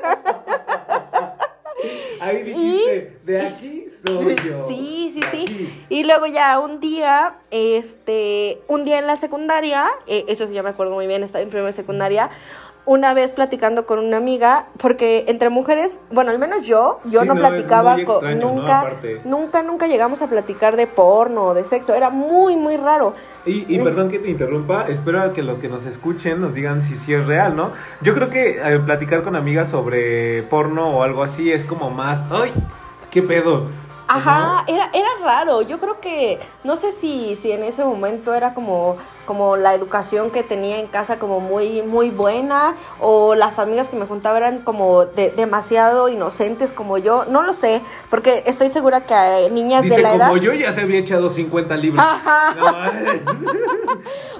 Ahí 2.20 2.42
dijiste, 2.42 3.16
de 3.24 3.40
aquí 3.40 3.86
soy 4.04 4.36
yo. 4.48 4.68
Sí, 4.68 5.10
sí, 5.14 5.20
de 5.20 5.30
sí. 5.30 5.42
aquí. 5.42 5.84
Y 5.88 6.04
luego 6.04 6.26
ya 6.26 6.58
un 6.58 6.80
día, 6.80 7.34
este, 7.50 8.60
un 8.68 8.84
día 8.84 8.98
en 8.98 9.06
la 9.06 9.16
secundaria, 9.16 9.90
eh, 10.06 10.24
eso 10.28 10.46
sí 10.46 10.54
ya 10.54 10.62
me 10.62 10.70
acuerdo 10.70 10.94
muy 10.94 11.06
bien, 11.06 11.22
estaba 11.22 11.42
en 11.42 11.50
primera 11.50 11.72
secundaria, 11.72 12.30
una 12.84 13.14
vez 13.14 13.32
platicando 13.32 13.86
con 13.86 13.98
una 13.98 14.16
amiga, 14.16 14.66
porque 14.78 15.24
entre 15.28 15.50
mujeres, 15.50 16.00
bueno, 16.10 16.30
al 16.30 16.38
menos 16.38 16.66
yo, 16.66 17.00
yo 17.04 17.20
Sí, 17.22 17.28
no, 17.28 17.34
platicaba 17.34 17.96
con, 18.04 18.38
nunca, 18.40 18.98
nunca, 19.24 19.62
nunca 19.62 19.86
llegamos 19.86 20.20
a 20.22 20.26
platicar 20.26 20.76
de 20.76 20.86
porno 20.86 21.44
o 21.44 21.54
de 21.54 21.64
sexo, 21.64 21.94
era 21.94 22.10
muy, 22.10 22.56
muy 22.56 22.76
raro. 22.76 23.14
Y, 23.46 23.72
y 23.72 23.78
perdón 23.78 24.10
que 24.10 24.18
te 24.18 24.30
interrumpa, 24.30 24.86
espero 24.88 25.32
que 25.32 25.42
los 25.42 25.58
que 25.58 25.68
nos 25.68 25.86
escuchen 25.86 26.40
nos 26.40 26.54
digan 26.54 26.82
si 26.82 26.96
sí 26.96 27.14
es 27.14 27.26
real, 27.26 27.54
¿no? 27.54 27.72
Yo 28.00 28.14
creo 28.14 28.30
que 28.30 28.60
eh, 28.62 28.78
platicar 28.80 29.22
con 29.22 29.36
amigas 29.36 29.68
sobre 29.68 30.42
porno 30.44 30.96
o 30.96 31.02
algo 31.02 31.22
así 31.22 31.52
es 31.52 31.64
como 31.64 31.90
más, 31.90 32.24
¡ay! 32.30 32.52
¿Qué 33.10 33.22
pedo? 33.22 33.66
Ajá, 34.08 34.64
era, 34.66 34.90
era 34.92 35.08
raro. 35.22 35.62
Yo 35.62 35.78
creo 35.78 36.00
que, 36.00 36.38
no 36.64 36.76
sé 36.76 36.92
si, 36.92 37.34
si 37.34 37.52
en 37.52 37.62
ese 37.62 37.84
momento 37.84 38.34
era 38.34 38.52
como, 38.54 38.96
como 39.26 39.56
la 39.56 39.74
educación 39.74 40.30
que 40.30 40.42
tenía 40.42 40.78
en 40.78 40.86
casa 40.86 41.18
como 41.18 41.40
muy, 41.40 41.82
muy 41.82 42.10
buena, 42.10 42.74
o 43.00 43.34
las 43.34 43.58
amigas 43.58 43.88
que 43.88 43.96
me 43.96 44.06
juntaba 44.06 44.38
eran 44.38 44.58
como 44.62 45.04
de- 45.04 45.30
demasiado 45.30 46.08
inocentes 46.08 46.72
como 46.72 46.98
yo. 46.98 47.24
No 47.28 47.42
lo 47.42 47.54
sé, 47.54 47.80
porque 48.10 48.42
estoy 48.46 48.68
segura 48.68 49.02
que 49.02 49.48
niñas 49.50 49.82
Dice, 49.82 49.96
de 49.96 50.02
la 50.02 50.10
como 50.12 50.36
edad. 50.36 50.42
yo 50.42 50.52
ya 50.54 50.72
se 50.72 50.80
había 50.82 50.98
echado 50.98 51.30
50 51.30 51.76
libros. 51.76 52.04
Ajá. 52.04 52.54
No. 52.58 53.32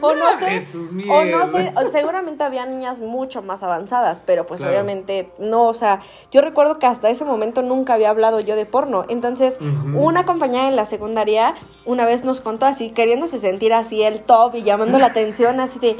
O 0.05 0.15
no 0.15 0.37
sé, 0.41 0.67
o 1.09 1.25
no 1.25 1.47
sé, 1.47 1.73
seguramente 1.93 2.43
había 2.43 2.67
niñas 2.67 2.99
mucho 2.99 3.41
más 3.41 3.63
avanzadas, 3.63 4.21
pero 4.27 4.47
pues 4.47 4.59
Claro. 4.59 4.73
obviamente 4.73 5.31
no, 5.39 5.69
o 5.69 5.75
sea, 5.75 6.01
yo 6.33 6.41
recuerdo 6.41 6.81
que 6.81 6.87
hasta 6.87 7.09
ese 7.09 7.25
momento 7.25 7.63
nunca 7.63 7.95
había 7.95 8.11
hablado 8.11 8.41
yo 8.41 8.57
de 8.57 8.67
porno, 8.67 9.05
entonces 9.09 9.59
una 9.95 10.25
compañera 10.25 10.67
en 10.67 10.75
la 10.75 10.87
secundaria 10.87 11.55
una 11.85 12.05
vez 12.05 12.25
nos 12.25 12.41
contó 12.41 12.67
así, 12.67 12.91
queriéndose 12.91 13.39
sentir 13.39 13.73
así 13.75 14.03
el 14.03 14.23
top 14.23 14.57
y 14.57 14.63
llamando 14.73 14.99
la 14.99 15.07
atención 15.07 15.61
así 15.61 15.79
de, 15.79 15.97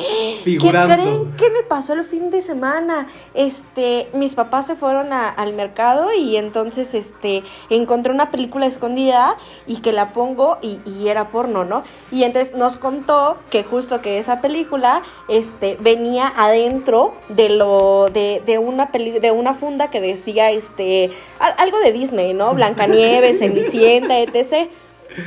¿qué 0.59 0.69
creen 0.97 1.33
que 1.37 1.51
me 1.51 1.63
pasó 1.63 1.93
el 1.95 2.05
fin 2.05 2.31
de 2.31 2.43
semana? 2.43 3.07
Este, 3.35 4.09
mis 4.15 4.35
papás 4.35 4.67
se 4.67 4.77
fueron 4.77 5.13
a- 5.13 5.29
al 5.29 5.53
mercado 5.53 6.13
y 6.13 6.37
entonces, 6.37 6.95
este, 6.95 7.43
encontré 7.71 8.13
una 8.13 8.31
película 8.31 8.67
escondida 8.67 9.37
y 9.67 9.77
que 9.79 9.93
la 9.93 10.13
pongo 10.13 10.59
y, 10.63 10.81
y 10.87 11.09
era 11.09 11.29
porno, 11.31 11.65
¿no? 11.65 11.83
Y 12.11 12.25
entonces 12.25 12.55
nos 12.55 12.77
contó 12.77 13.37
que 13.51 13.65
justo 13.65 14.01
que 14.01 14.19
esa 14.19 14.41
película, 14.41 15.03
este, 15.29 15.77
venía 15.81 16.33
adentro 16.37 17.15
de 17.29 17.49
lo, 17.51 18.09
de, 18.13 18.43
de 18.45 18.59
una 18.59 18.91
peli, 18.93 19.11
de 19.19 19.31
una 19.31 19.55
funda 19.55 19.91
que 19.91 20.01
decía, 20.01 20.51
este, 20.51 21.11
al- 21.39 21.55
algo 21.59 21.79
de 21.81 21.93
Disney, 21.93 22.35
¿no? 22.35 22.55
Blancanieves, 22.55 23.39
Cenicienta, 23.43 24.19
etc. 24.21 24.71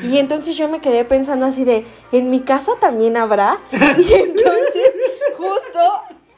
Y 0.04 0.18
entonces 0.18 0.58
yo 0.58 0.68
me 0.70 0.82
quedé 0.82 1.06
pensando 1.06 1.46
así 1.46 1.64
de, 1.64 1.86
¿en 2.12 2.30
mi 2.30 2.42
casa 2.42 2.74
también 2.80 3.18
habrá? 3.18 3.60
Y 3.72 4.14
entonces, 4.14 4.96
justo 5.38 5.80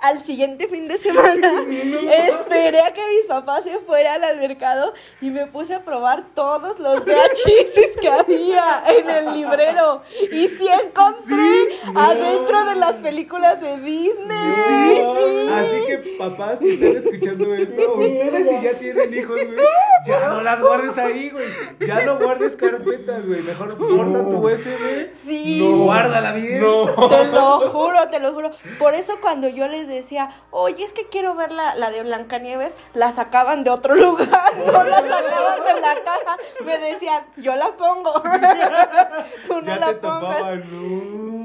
al 0.01 0.23
siguiente 0.23 0.67
fin 0.67 0.87
de 0.87 0.97
semana, 0.97 1.65
esperé 2.27 2.81
a 2.81 2.93
que 2.93 3.01
mis 3.15 3.25
papás 3.25 3.63
se 3.63 3.79
fueran 3.79 4.23
al 4.23 4.37
mercado 4.37 4.93
y 5.21 5.31
me 5.31 5.47
puse 5.47 5.73
a 5.73 5.83
probar 5.83 6.25
todos 6.35 6.79
los 6.79 7.03
VHS 7.03 7.97
que 8.01 8.09
había 8.09 8.83
en 8.87 9.09
el 9.09 9.33
librero. 9.33 10.01
Y 10.31 10.47
sí 10.47 10.67
encontré 10.67 11.79
adentro 11.95 12.65
de 12.65 12.75
las 12.75 12.97
películas 12.97 13.59
de 13.59 13.77
Disney. 13.77 15.01
Sí. 15.01 15.49
Así 15.51 15.85
que 15.87 15.97
papás, 16.17 16.59
si 16.59 16.71
están 16.71 16.97
escuchando 16.97 17.53
esto, 17.55 17.93
ustedes 17.93 18.47
si 18.49 18.63
ya 18.63 18.73
tienen 18.79 19.13
hijos, 19.13 19.35
güey, 19.35 19.57
ya 20.05 20.27
no 20.29 20.41
las 20.41 20.61
guardes 20.61 20.97
ahí, 20.97 21.29
güey. 21.29 21.47
Ya 21.79 22.01
no 22.01 22.19
guardes 22.19 22.55
carpetas, 22.55 23.25
güey. 23.25 23.41
Mejor 23.41 23.75
guarda 23.77 24.23
tu 24.23 24.37
USB. 24.37 25.13
Sí. 25.23 25.59
No, 25.59 25.85
guárdala 25.85 26.33
bien. 26.33 26.61
No. 26.61 26.85
Te 27.09 27.27
lo 27.27 27.69
juro, 27.71 28.09
te 28.09 28.19
lo 28.19 28.33
juro. 28.33 28.51
Por 28.79 28.93
eso 28.93 29.19
cuando 29.21 29.47
yo 29.47 29.67
les 29.67 29.87
decía, 29.87 30.29
oye, 30.51 30.83
es 30.83 30.93
que 30.93 31.07
quiero 31.07 31.35
ver 31.35 31.51
la, 31.51 31.75
la 31.75 31.89
de 31.91 32.03
Blancanieves, 32.03 32.75
la 32.93 33.11
sacaban 33.11 33.63
de 33.63 33.69
otro 33.69 33.95
lugar, 33.95 34.27
no 34.65 34.83
la 34.83 34.97
sacaban 35.01 35.63
de 35.63 35.81
la 35.81 35.95
caja. 36.03 36.37
Me 36.65 36.77
decían, 36.77 37.25
yo 37.37 37.55
la 37.55 37.75
pongo. 37.77 38.13
Tú 39.47 39.61
no 39.61 39.67
ya 39.67 39.75
la 39.77 39.87
te 39.87 39.95
pongas. 39.95 40.65
no. 40.65 41.36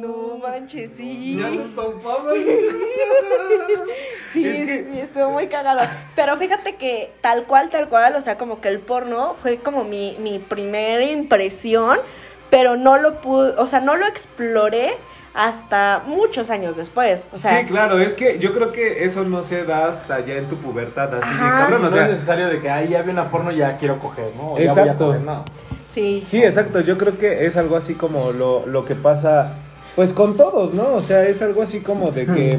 No 0.42 0.48
manches, 0.48 0.90
sí. 0.96 1.36
Ya 1.38 1.48
nos 1.50 1.72
topaban. 1.76 2.34
Sí, 4.32 4.46
Es 4.46 4.66
que- 4.66 4.84
sí, 4.84 4.90
sí, 4.92 5.00
estuvo 5.00 5.30
muy 5.30 5.46
cagado. 5.46 5.80
Pero 6.16 6.36
fíjate 6.36 6.74
que 6.76 7.12
tal 7.20 7.44
cual, 7.44 7.70
tal 7.70 7.88
cual, 7.88 8.16
o 8.16 8.20
sea, 8.20 8.36
como 8.38 8.60
que 8.60 8.68
el 8.68 8.80
porno 8.80 9.36
fue 9.40 9.58
como 9.58 9.84
mi, 9.84 10.16
mi 10.20 10.38
primera 10.38 11.04
impresión, 11.04 11.98
pero 12.50 12.76
no 12.76 12.98
lo 12.98 13.20
pude, 13.20 13.52
o 13.56 13.66
sea, 13.66 13.80
no 13.80 13.96
lo 13.96 14.06
exploré 14.06 14.94
hasta 15.34 16.02
muchos 16.06 16.50
años 16.50 16.76
después. 16.76 17.24
O 17.32 17.38
sea, 17.38 17.60
sí, 17.60 17.66
claro, 17.66 17.98
es 17.98 18.14
que 18.14 18.38
yo 18.38 18.52
creo 18.52 18.72
que 18.72 19.04
eso 19.04 19.22
no 19.24 19.42
se 19.42 19.64
da 19.64 19.88
hasta 19.88 20.20
ya 20.20 20.34
en 20.34 20.46
tu 20.46 20.56
pubertad, 20.56 21.14
así 21.14 21.28
Ajá. 21.30 21.54
cabrón, 21.62 21.82
no 21.82 21.88
o 21.88 21.90
sea, 21.90 22.04
es 22.06 22.10
necesario 22.14 22.48
de 22.48 22.60
que 22.60 22.68
ahí 22.68 22.88
ya 22.90 23.02
vi 23.02 23.10
una 23.12 23.30
porno 23.30 23.50
ya 23.52 23.78
quiero 23.78 23.98
coger, 23.98 24.30
¿no? 24.36 24.52
O 24.54 24.58
ya 24.58 24.72
voy 24.72 24.80
a 24.80 24.82
Exacto. 24.82 25.06
coger, 25.06 25.20
no. 25.22 25.44
sí. 25.94 26.20
Sí, 26.22 26.42
exacto. 26.42 26.80
Yo 26.80 26.98
creo 26.98 27.16
que 27.16 27.46
es 27.46 27.56
algo 27.56 27.76
así 27.76 27.94
como 27.94 28.32
lo, 28.32 28.66
lo 28.66 28.84
que 28.84 28.94
pasa, 28.94 29.54
pues 29.96 30.12
con 30.12 30.36
todos, 30.36 30.72
¿no? 30.74 30.94
O 30.94 31.00
sea, 31.02 31.24
es 31.26 31.42
algo 31.42 31.62
así 31.62 31.80
como 31.80 32.10
de 32.10 32.26
que, 32.26 32.58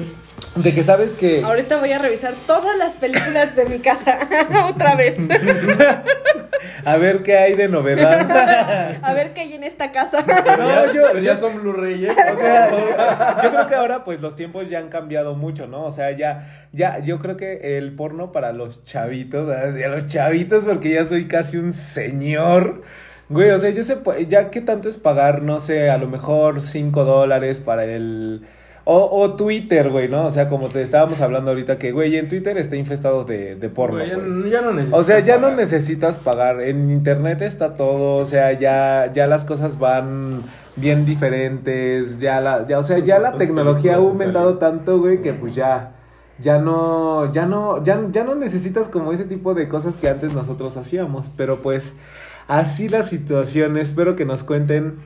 de 0.56 0.74
que 0.74 0.82
sabes 0.82 1.14
que, 1.14 1.42
Ahorita 1.42 1.78
voy 1.78 1.92
a 1.92 1.98
revisar 1.98 2.34
todas 2.46 2.76
las 2.78 2.96
películas 2.96 3.54
de 3.56 3.66
mi 3.66 3.78
casa 3.80 4.18
otra 4.68 4.94
vez. 4.96 5.18
a 6.84 6.96
ver 6.96 7.22
qué 7.22 7.36
hay 7.36 7.54
de 7.54 7.68
novedad. 7.68 8.98
A 9.02 9.12
ver 9.14 9.32
qué 9.34 9.42
hay 9.42 9.54
en 9.54 9.64
esta 9.64 9.92
casa. 9.92 10.24
No, 10.26 10.66
ya, 10.86 10.92
yo- 10.92 11.18
ya 11.18 11.36
son 11.36 11.60
Blu-ray, 11.60 12.06
¿eh? 12.06 12.10
O 12.10 12.38
sea, 12.38 12.70
yo, 12.70 13.42
yo 13.42 13.50
creo 13.50 13.66
que 13.68 13.74
ahora 13.74 14.04
pues 14.04 14.20
los 14.20 14.34
tiempos 14.36 14.68
ya 14.68 14.78
han 14.78 14.88
cambiado 14.88 15.34
mucho, 15.34 15.66
¿no? 15.66 15.84
O 15.84 15.92
sea, 15.92 16.10
ya, 16.12 16.66
ya, 16.72 16.98
yo 17.00 17.18
creo 17.18 17.36
que 17.36 17.76
el 17.78 17.94
porno 17.94 18.32
para 18.32 18.52
los 18.52 18.84
chavitos, 18.84 19.50
a 19.54 19.66
los 19.66 20.06
chavitos 20.06 20.64
porque 20.64 20.90
ya 20.90 21.04
soy 21.04 21.28
casi 21.28 21.56
un 21.58 21.72
señor. 21.72 22.82
Güey, 23.30 23.50
o 23.52 23.58
sea, 23.58 23.70
yo 23.70 23.82
sé, 23.84 24.02
pu- 24.02 24.26
ya 24.28 24.50
qué 24.50 24.60
tanto 24.60 24.88
es 24.88 24.98
pagar, 24.98 25.42
no 25.42 25.60
sé, 25.60 25.88
a 25.88 25.96
lo 25.98 26.08
mejor 26.08 26.60
5 26.62 27.04
dólares 27.04 27.60
para 27.60 27.84
el... 27.84 28.42
O, 28.84 29.08
o 29.22 29.34
Twitter, 29.36 29.88
güey, 29.90 30.08
¿no? 30.08 30.26
O 30.26 30.30
sea, 30.32 30.48
como 30.48 30.68
te 30.68 30.82
estábamos 30.82 31.20
hablando 31.20 31.50
ahorita, 31.52 31.78
que, 31.78 31.92
güey, 31.92 32.16
en 32.16 32.28
Twitter 32.28 32.58
está 32.58 32.74
infestado 32.76 33.24
de, 33.24 33.54
de 33.54 33.68
porno, 33.68 33.98
Güey, 33.98 34.10
ya, 34.10 34.16
güey. 34.16 34.50
ya 34.50 34.60
no 34.62 34.72
necesito. 34.72 34.96
O 34.96 35.04
sea, 35.04 35.20
ya 35.20 35.38
no 35.38 35.54
necesitas 35.54 36.18
pagar. 36.18 36.60
En 36.60 36.90
internet 36.90 37.40
está 37.42 37.74
todo. 37.74 38.16
O 38.16 38.24
sea, 38.24 38.52
ya, 38.58 39.12
ya 39.12 39.26
las 39.28 39.44
cosas 39.44 39.78
van 39.78 40.42
bien 40.74 41.04
diferentes. 41.06 42.18
Ya 42.18 42.40
la, 42.40 42.66
ya, 42.66 42.78
o 42.80 42.82
sea, 42.82 42.98
ya 42.98 43.20
la 43.20 43.30
Los 43.30 43.38
tecnología 43.38 43.94
ha 43.94 43.96
aumentado 43.98 44.58
tanto, 44.58 44.98
güey, 44.98 45.22
que 45.22 45.34
pues 45.34 45.54
ya, 45.54 45.92
ya 46.38 46.58
no, 46.58 47.30
ya 47.32 47.46
no, 47.46 47.84
ya, 47.84 48.00
ya 48.10 48.24
no 48.24 48.34
necesitas 48.34 48.88
como 48.88 49.12
ese 49.12 49.24
tipo 49.26 49.54
de 49.54 49.68
cosas 49.68 49.98
que 49.98 50.08
antes 50.08 50.34
nosotros 50.34 50.76
hacíamos, 50.76 51.30
pero 51.36 51.60
pues 51.62 51.94
así 52.50 52.88
la 52.88 53.02
situación, 53.02 53.76
espero 53.76 54.16
que 54.16 54.24
nos 54.24 54.44
cuenten 54.44 54.98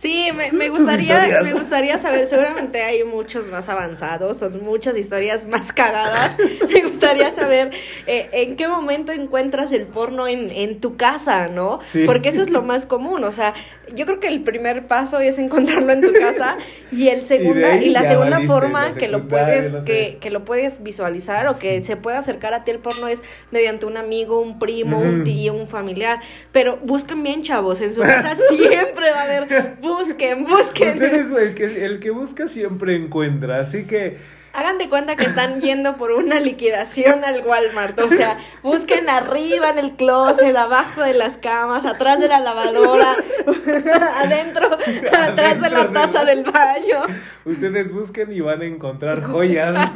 Sí, 0.00 0.28
me, 0.34 0.52
me 0.52 0.68
gustaría, 0.68 1.40
me 1.42 1.54
gustaría 1.54 1.96
saber, 1.98 2.26
seguramente 2.26 2.82
hay 2.82 3.02
muchos 3.02 3.48
más 3.50 3.68
avanzados, 3.68 4.36
son 4.36 4.62
muchas 4.62 4.96
historias 4.96 5.46
más 5.46 5.72
cagadas. 5.72 6.36
Me 6.72 6.82
gustaría 6.82 7.30
saber 7.30 7.70
eh, 8.06 8.28
en 8.32 8.56
qué 8.56 8.68
momento 8.68 9.12
encuentras 9.12 9.72
el 9.72 9.86
porno 9.86 10.28
en, 10.28 10.50
en 10.50 10.80
tu 10.80 10.96
casa, 10.96 11.48
¿no? 11.48 11.80
Sí. 11.84 12.04
Porque 12.04 12.28
eso 12.28 12.42
es 12.42 12.50
lo 12.50 12.62
más 12.62 12.84
común, 12.84 13.24
o 13.24 13.32
sea, 13.32 13.54
yo 13.94 14.04
creo 14.06 14.20
que 14.20 14.28
el 14.28 14.42
primer 14.42 14.86
paso 14.86 15.20
es 15.20 15.38
encontrarlo 15.38 15.92
en 15.92 16.00
tu 16.00 16.12
casa 16.12 16.56
y 16.90 17.08
el 17.08 17.26
segunda 17.26 17.76
y, 17.76 17.90
la 17.90 18.02
segunda 18.02 18.36
valiste, 18.36 18.52
forma 18.52 18.88
la 18.88 18.94
que 18.94 19.08
lo 19.08 19.28
puedes 19.28 19.72
no 19.72 19.82
sé. 19.82 19.86
que, 19.86 20.18
que 20.20 20.30
lo 20.30 20.44
puedes 20.44 20.82
visualizar 20.82 21.46
o 21.48 21.58
que 21.58 21.84
se 21.84 21.96
puede 21.96 22.16
acercar 22.16 22.54
a 22.54 22.64
ti 22.64 22.70
el 22.70 22.78
porno 22.78 23.08
es 23.08 23.22
mediante 23.50 23.86
un 23.86 23.96
amigo, 23.96 24.40
un 24.40 24.58
primo, 24.58 24.98
un 24.98 25.24
tío, 25.24 25.54
un 25.54 25.66
familiar, 25.66 26.20
pero 26.52 26.78
busquen 26.78 27.22
bien, 27.22 27.42
chavos, 27.42 27.80
en 27.80 27.94
su 27.94 28.00
casa 28.00 28.34
siempre 28.50 29.10
va 29.10 29.20
a 29.20 29.24
haber 29.24 29.76
busquen, 29.80 30.44
busquen. 30.44 30.94
Ustedes, 30.94 31.32
el 31.32 31.54
que, 31.54 31.84
el 31.84 32.00
que 32.00 32.10
busca 32.10 32.48
siempre 32.48 32.96
encuentra, 32.96 33.60
así 33.60 33.84
que 33.84 34.16
Hagan 34.56 34.78
de 34.78 34.88
cuenta 34.88 35.16
que 35.16 35.24
están 35.26 35.60
yendo 35.60 35.96
por 35.96 36.12
una 36.12 36.40
liquidación 36.40 37.24
al 37.24 37.44
Walmart. 37.46 37.98
O 38.00 38.08
sea, 38.08 38.38
busquen 38.62 39.08
arriba 39.10 39.68
en 39.70 39.78
el 39.78 39.92
closet, 39.96 40.56
abajo 40.56 41.02
de 41.02 41.12
las 41.12 41.36
camas, 41.36 41.84
atrás 41.84 42.20
de 42.20 42.28
la 42.28 42.40
lavadora, 42.40 43.16
adentro, 44.24 44.70
atrás 45.12 45.60
de 45.60 45.70
la 45.70 45.92
taza 45.92 46.24
del- 46.24 46.36
del 46.36 46.52
baño. 46.52 47.02
ustedes 47.44 47.92
busquen 47.92 48.32
y 48.32 48.40
van 48.40 48.60
a 48.60 48.64
encontrar 48.66 49.22
joyas. 49.22 49.90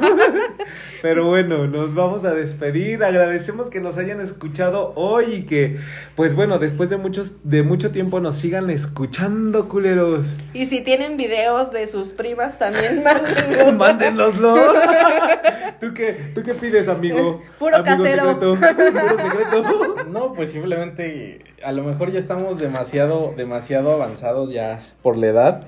Pero 1.01 1.25
bueno, 1.25 1.67
nos 1.67 1.93
vamos 1.93 2.25
a 2.25 2.33
despedir. 2.33 3.03
Agradecemos 3.03 3.69
que 3.69 3.79
nos 3.79 3.97
hayan 3.97 4.21
escuchado 4.21 4.93
hoy 4.95 5.25
y 5.33 5.45
que, 5.45 5.77
pues 6.15 6.35
bueno, 6.35 6.57
después 6.59 6.89
de 6.89 6.97
muchos, 6.97 7.33
de 7.43 7.63
mucho 7.63 7.91
tiempo 7.91 8.19
nos 8.19 8.35
sigan 8.37 8.69
escuchando, 8.69 9.67
culeros. 9.67 10.37
Y 10.53 10.67
si 10.67 10.81
tienen 10.81 11.17
videos 11.17 11.71
de 11.71 11.87
sus 11.87 12.09
primas 12.09 12.57
también, 12.59 13.03
mándenlos. 13.77 14.35
¿Tú 15.79 15.93
qué, 15.93 16.31
¿Tú 16.35 16.43
qué 16.43 16.53
pides, 16.53 16.87
amigo? 16.87 17.41
Puro 17.57 17.77
Amigo 17.77 18.03
casero. 18.03 18.33
secreto. 18.33 18.55
Puro 18.91 19.23
secreto. 19.23 20.03
No, 20.09 20.33
pues 20.33 20.51
simplemente 20.51 21.39
a 21.63 21.71
lo 21.71 21.83
mejor 21.83 22.11
ya 22.11 22.19
estamos 22.19 22.59
demasiado, 22.59 23.33
demasiado 23.35 23.91
avanzados 23.91 24.51
ya 24.51 24.83
por 25.01 25.17
la 25.17 25.27
edad. 25.27 25.67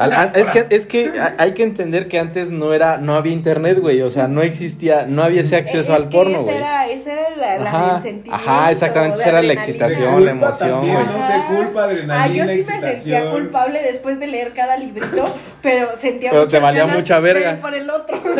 Al- 0.00 0.12
an- 0.14 0.32
es 0.34 0.48
que, 0.50 0.66
es 0.70 0.86
que 0.86 1.12
ha- 1.20 1.34
hay 1.38 1.52
que 1.52 1.62
entender 1.62 2.08
que 2.08 2.18
antes 2.18 2.50
no 2.50 2.72
era, 2.72 2.96
no 2.98 3.14
había 3.16 3.32
internet, 3.32 3.78
güey. 3.78 4.00
O 4.02 4.10
sea, 4.10 4.28
no 4.28 4.42
existía, 4.42 5.04
no 5.06 5.22
había 5.22 5.42
ese 5.42 5.56
acceso 5.56 5.92
Es 5.92 6.00
al 6.00 6.08
que 6.08 6.16
porno, 6.16 6.36
ese 6.38 6.42
güey. 6.44 6.56
era, 6.56 6.86
ese 6.88 7.12
era 7.12 7.36
la, 7.36 7.58
la- 7.58 7.70
Ajá, 7.70 7.96
el 7.96 8.02
sentimiento. 8.02 8.34
ajá, 8.34 8.70
exactamente, 8.70 9.20
esa 9.20 9.28
era 9.28 9.42
la 9.42 9.52
excitación, 9.52 10.24
la 10.24 10.30
emoción, 10.30 10.70
también, 10.70 10.94
güey. 10.94 11.06
No 11.06 11.26
sé, 11.26 11.32
culpa, 11.54 11.84
adrenalina, 11.84 12.22
Ah, 12.24 12.26
yo 12.28 12.42
sí 12.52 12.56
me 12.58 12.62
sentía 12.64 12.90
excitación. 12.92 13.30
culpable 13.32 13.82
después 13.82 14.18
de 14.18 14.26
leer 14.26 14.52
cada 14.54 14.76
librito, 14.78 15.36
pero 15.62 15.96
sentía 15.98 16.30
Pero 16.30 16.48
te 16.48 16.58
valía 16.58 16.80
ganas 16.82 16.96
mucha 16.96 17.20
verga. 17.20 17.58
por 17.60 17.74
el 17.74 17.88
otro. 17.90 18.20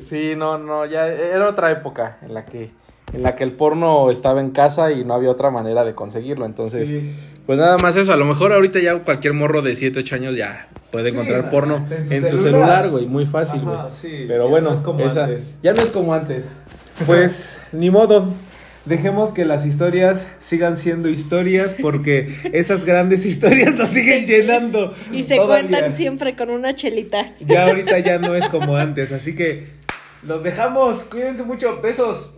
Sí, 0.00 0.34
no, 0.36 0.58
no, 0.58 0.84
ya 0.84 1.06
era 1.06 1.48
otra 1.48 1.70
época 1.70 2.18
en 2.22 2.34
la 2.34 2.44
que, 2.44 2.70
en 3.12 3.22
la 3.22 3.36
que 3.36 3.44
el 3.44 3.52
porno 3.52 4.10
estaba 4.10 4.40
en 4.40 4.50
casa 4.50 4.92
y 4.92 5.04
no 5.04 5.14
había 5.14 5.30
otra 5.30 5.50
manera 5.50 5.84
de 5.84 5.94
conseguirlo. 5.94 6.46
Entonces, 6.46 6.88
Sí. 6.88 7.14
pues 7.46 7.58
nada 7.58 7.78
más 7.78 7.96
eso. 7.96 8.12
A 8.12 8.16
lo 8.16 8.24
mejor 8.24 8.52
ahorita 8.52 8.78
ya 8.80 8.98
cualquier 9.00 9.34
morro 9.34 9.62
de 9.62 9.74
7, 9.76 9.98
8 10.00 10.14
años 10.14 10.36
ya 10.36 10.68
puede 10.90 11.10
Sí, 11.10 11.16
encontrar 11.16 11.50
porno 11.50 11.76
hasta 11.76 11.96
en 11.96 12.12
en 12.24 12.26
su, 12.26 12.38
celular, 12.42 12.88
güey. 12.90 13.06
Muy 13.06 13.26
fácil, 13.26 13.60
güey. 13.62 13.76
sí, 13.90 14.24
Pero 14.28 14.44
ya 14.44 14.50
bueno, 14.50 14.70
no 14.70 14.74
es 14.76 14.82
como 14.82 15.00
esa- 15.06 15.24
antes. 15.24 15.56
ya 15.62 15.72
no 15.74 15.82
es 15.82 15.90
como 15.90 16.14
antes. 16.14 16.48
Pues 17.06 17.60
ni 17.72 17.90
modo. 17.90 18.28
Dejemos 18.84 19.32
que 19.32 19.44
las 19.44 19.64
historias 19.64 20.28
sigan 20.40 20.76
siendo 20.76 21.08
historias 21.08 21.74
porque 21.80 22.34
esas 22.52 22.84
grandes 22.84 23.24
historias 23.24 23.74
nos 23.76 23.90
siguen 23.90 24.26
llenando. 24.26 24.92
Y 25.12 25.22
se 25.22 25.36
todavía. 25.36 25.68
cuentan 25.68 25.96
siempre 25.96 26.34
con 26.34 26.50
una 26.50 26.74
chelita. 26.74 27.30
Ya 27.46 27.66
ahorita 27.68 27.98
ya 28.00 28.18
no 28.18 28.34
es 28.34 28.48
como 28.48 28.76
antes, 28.76 29.12
así 29.12 29.36
que 29.36 29.68
los 30.22 30.42
dejamos. 30.42 31.04
Cuídense 31.04 31.44
mucho. 31.44 31.80
Besos. 31.80 32.32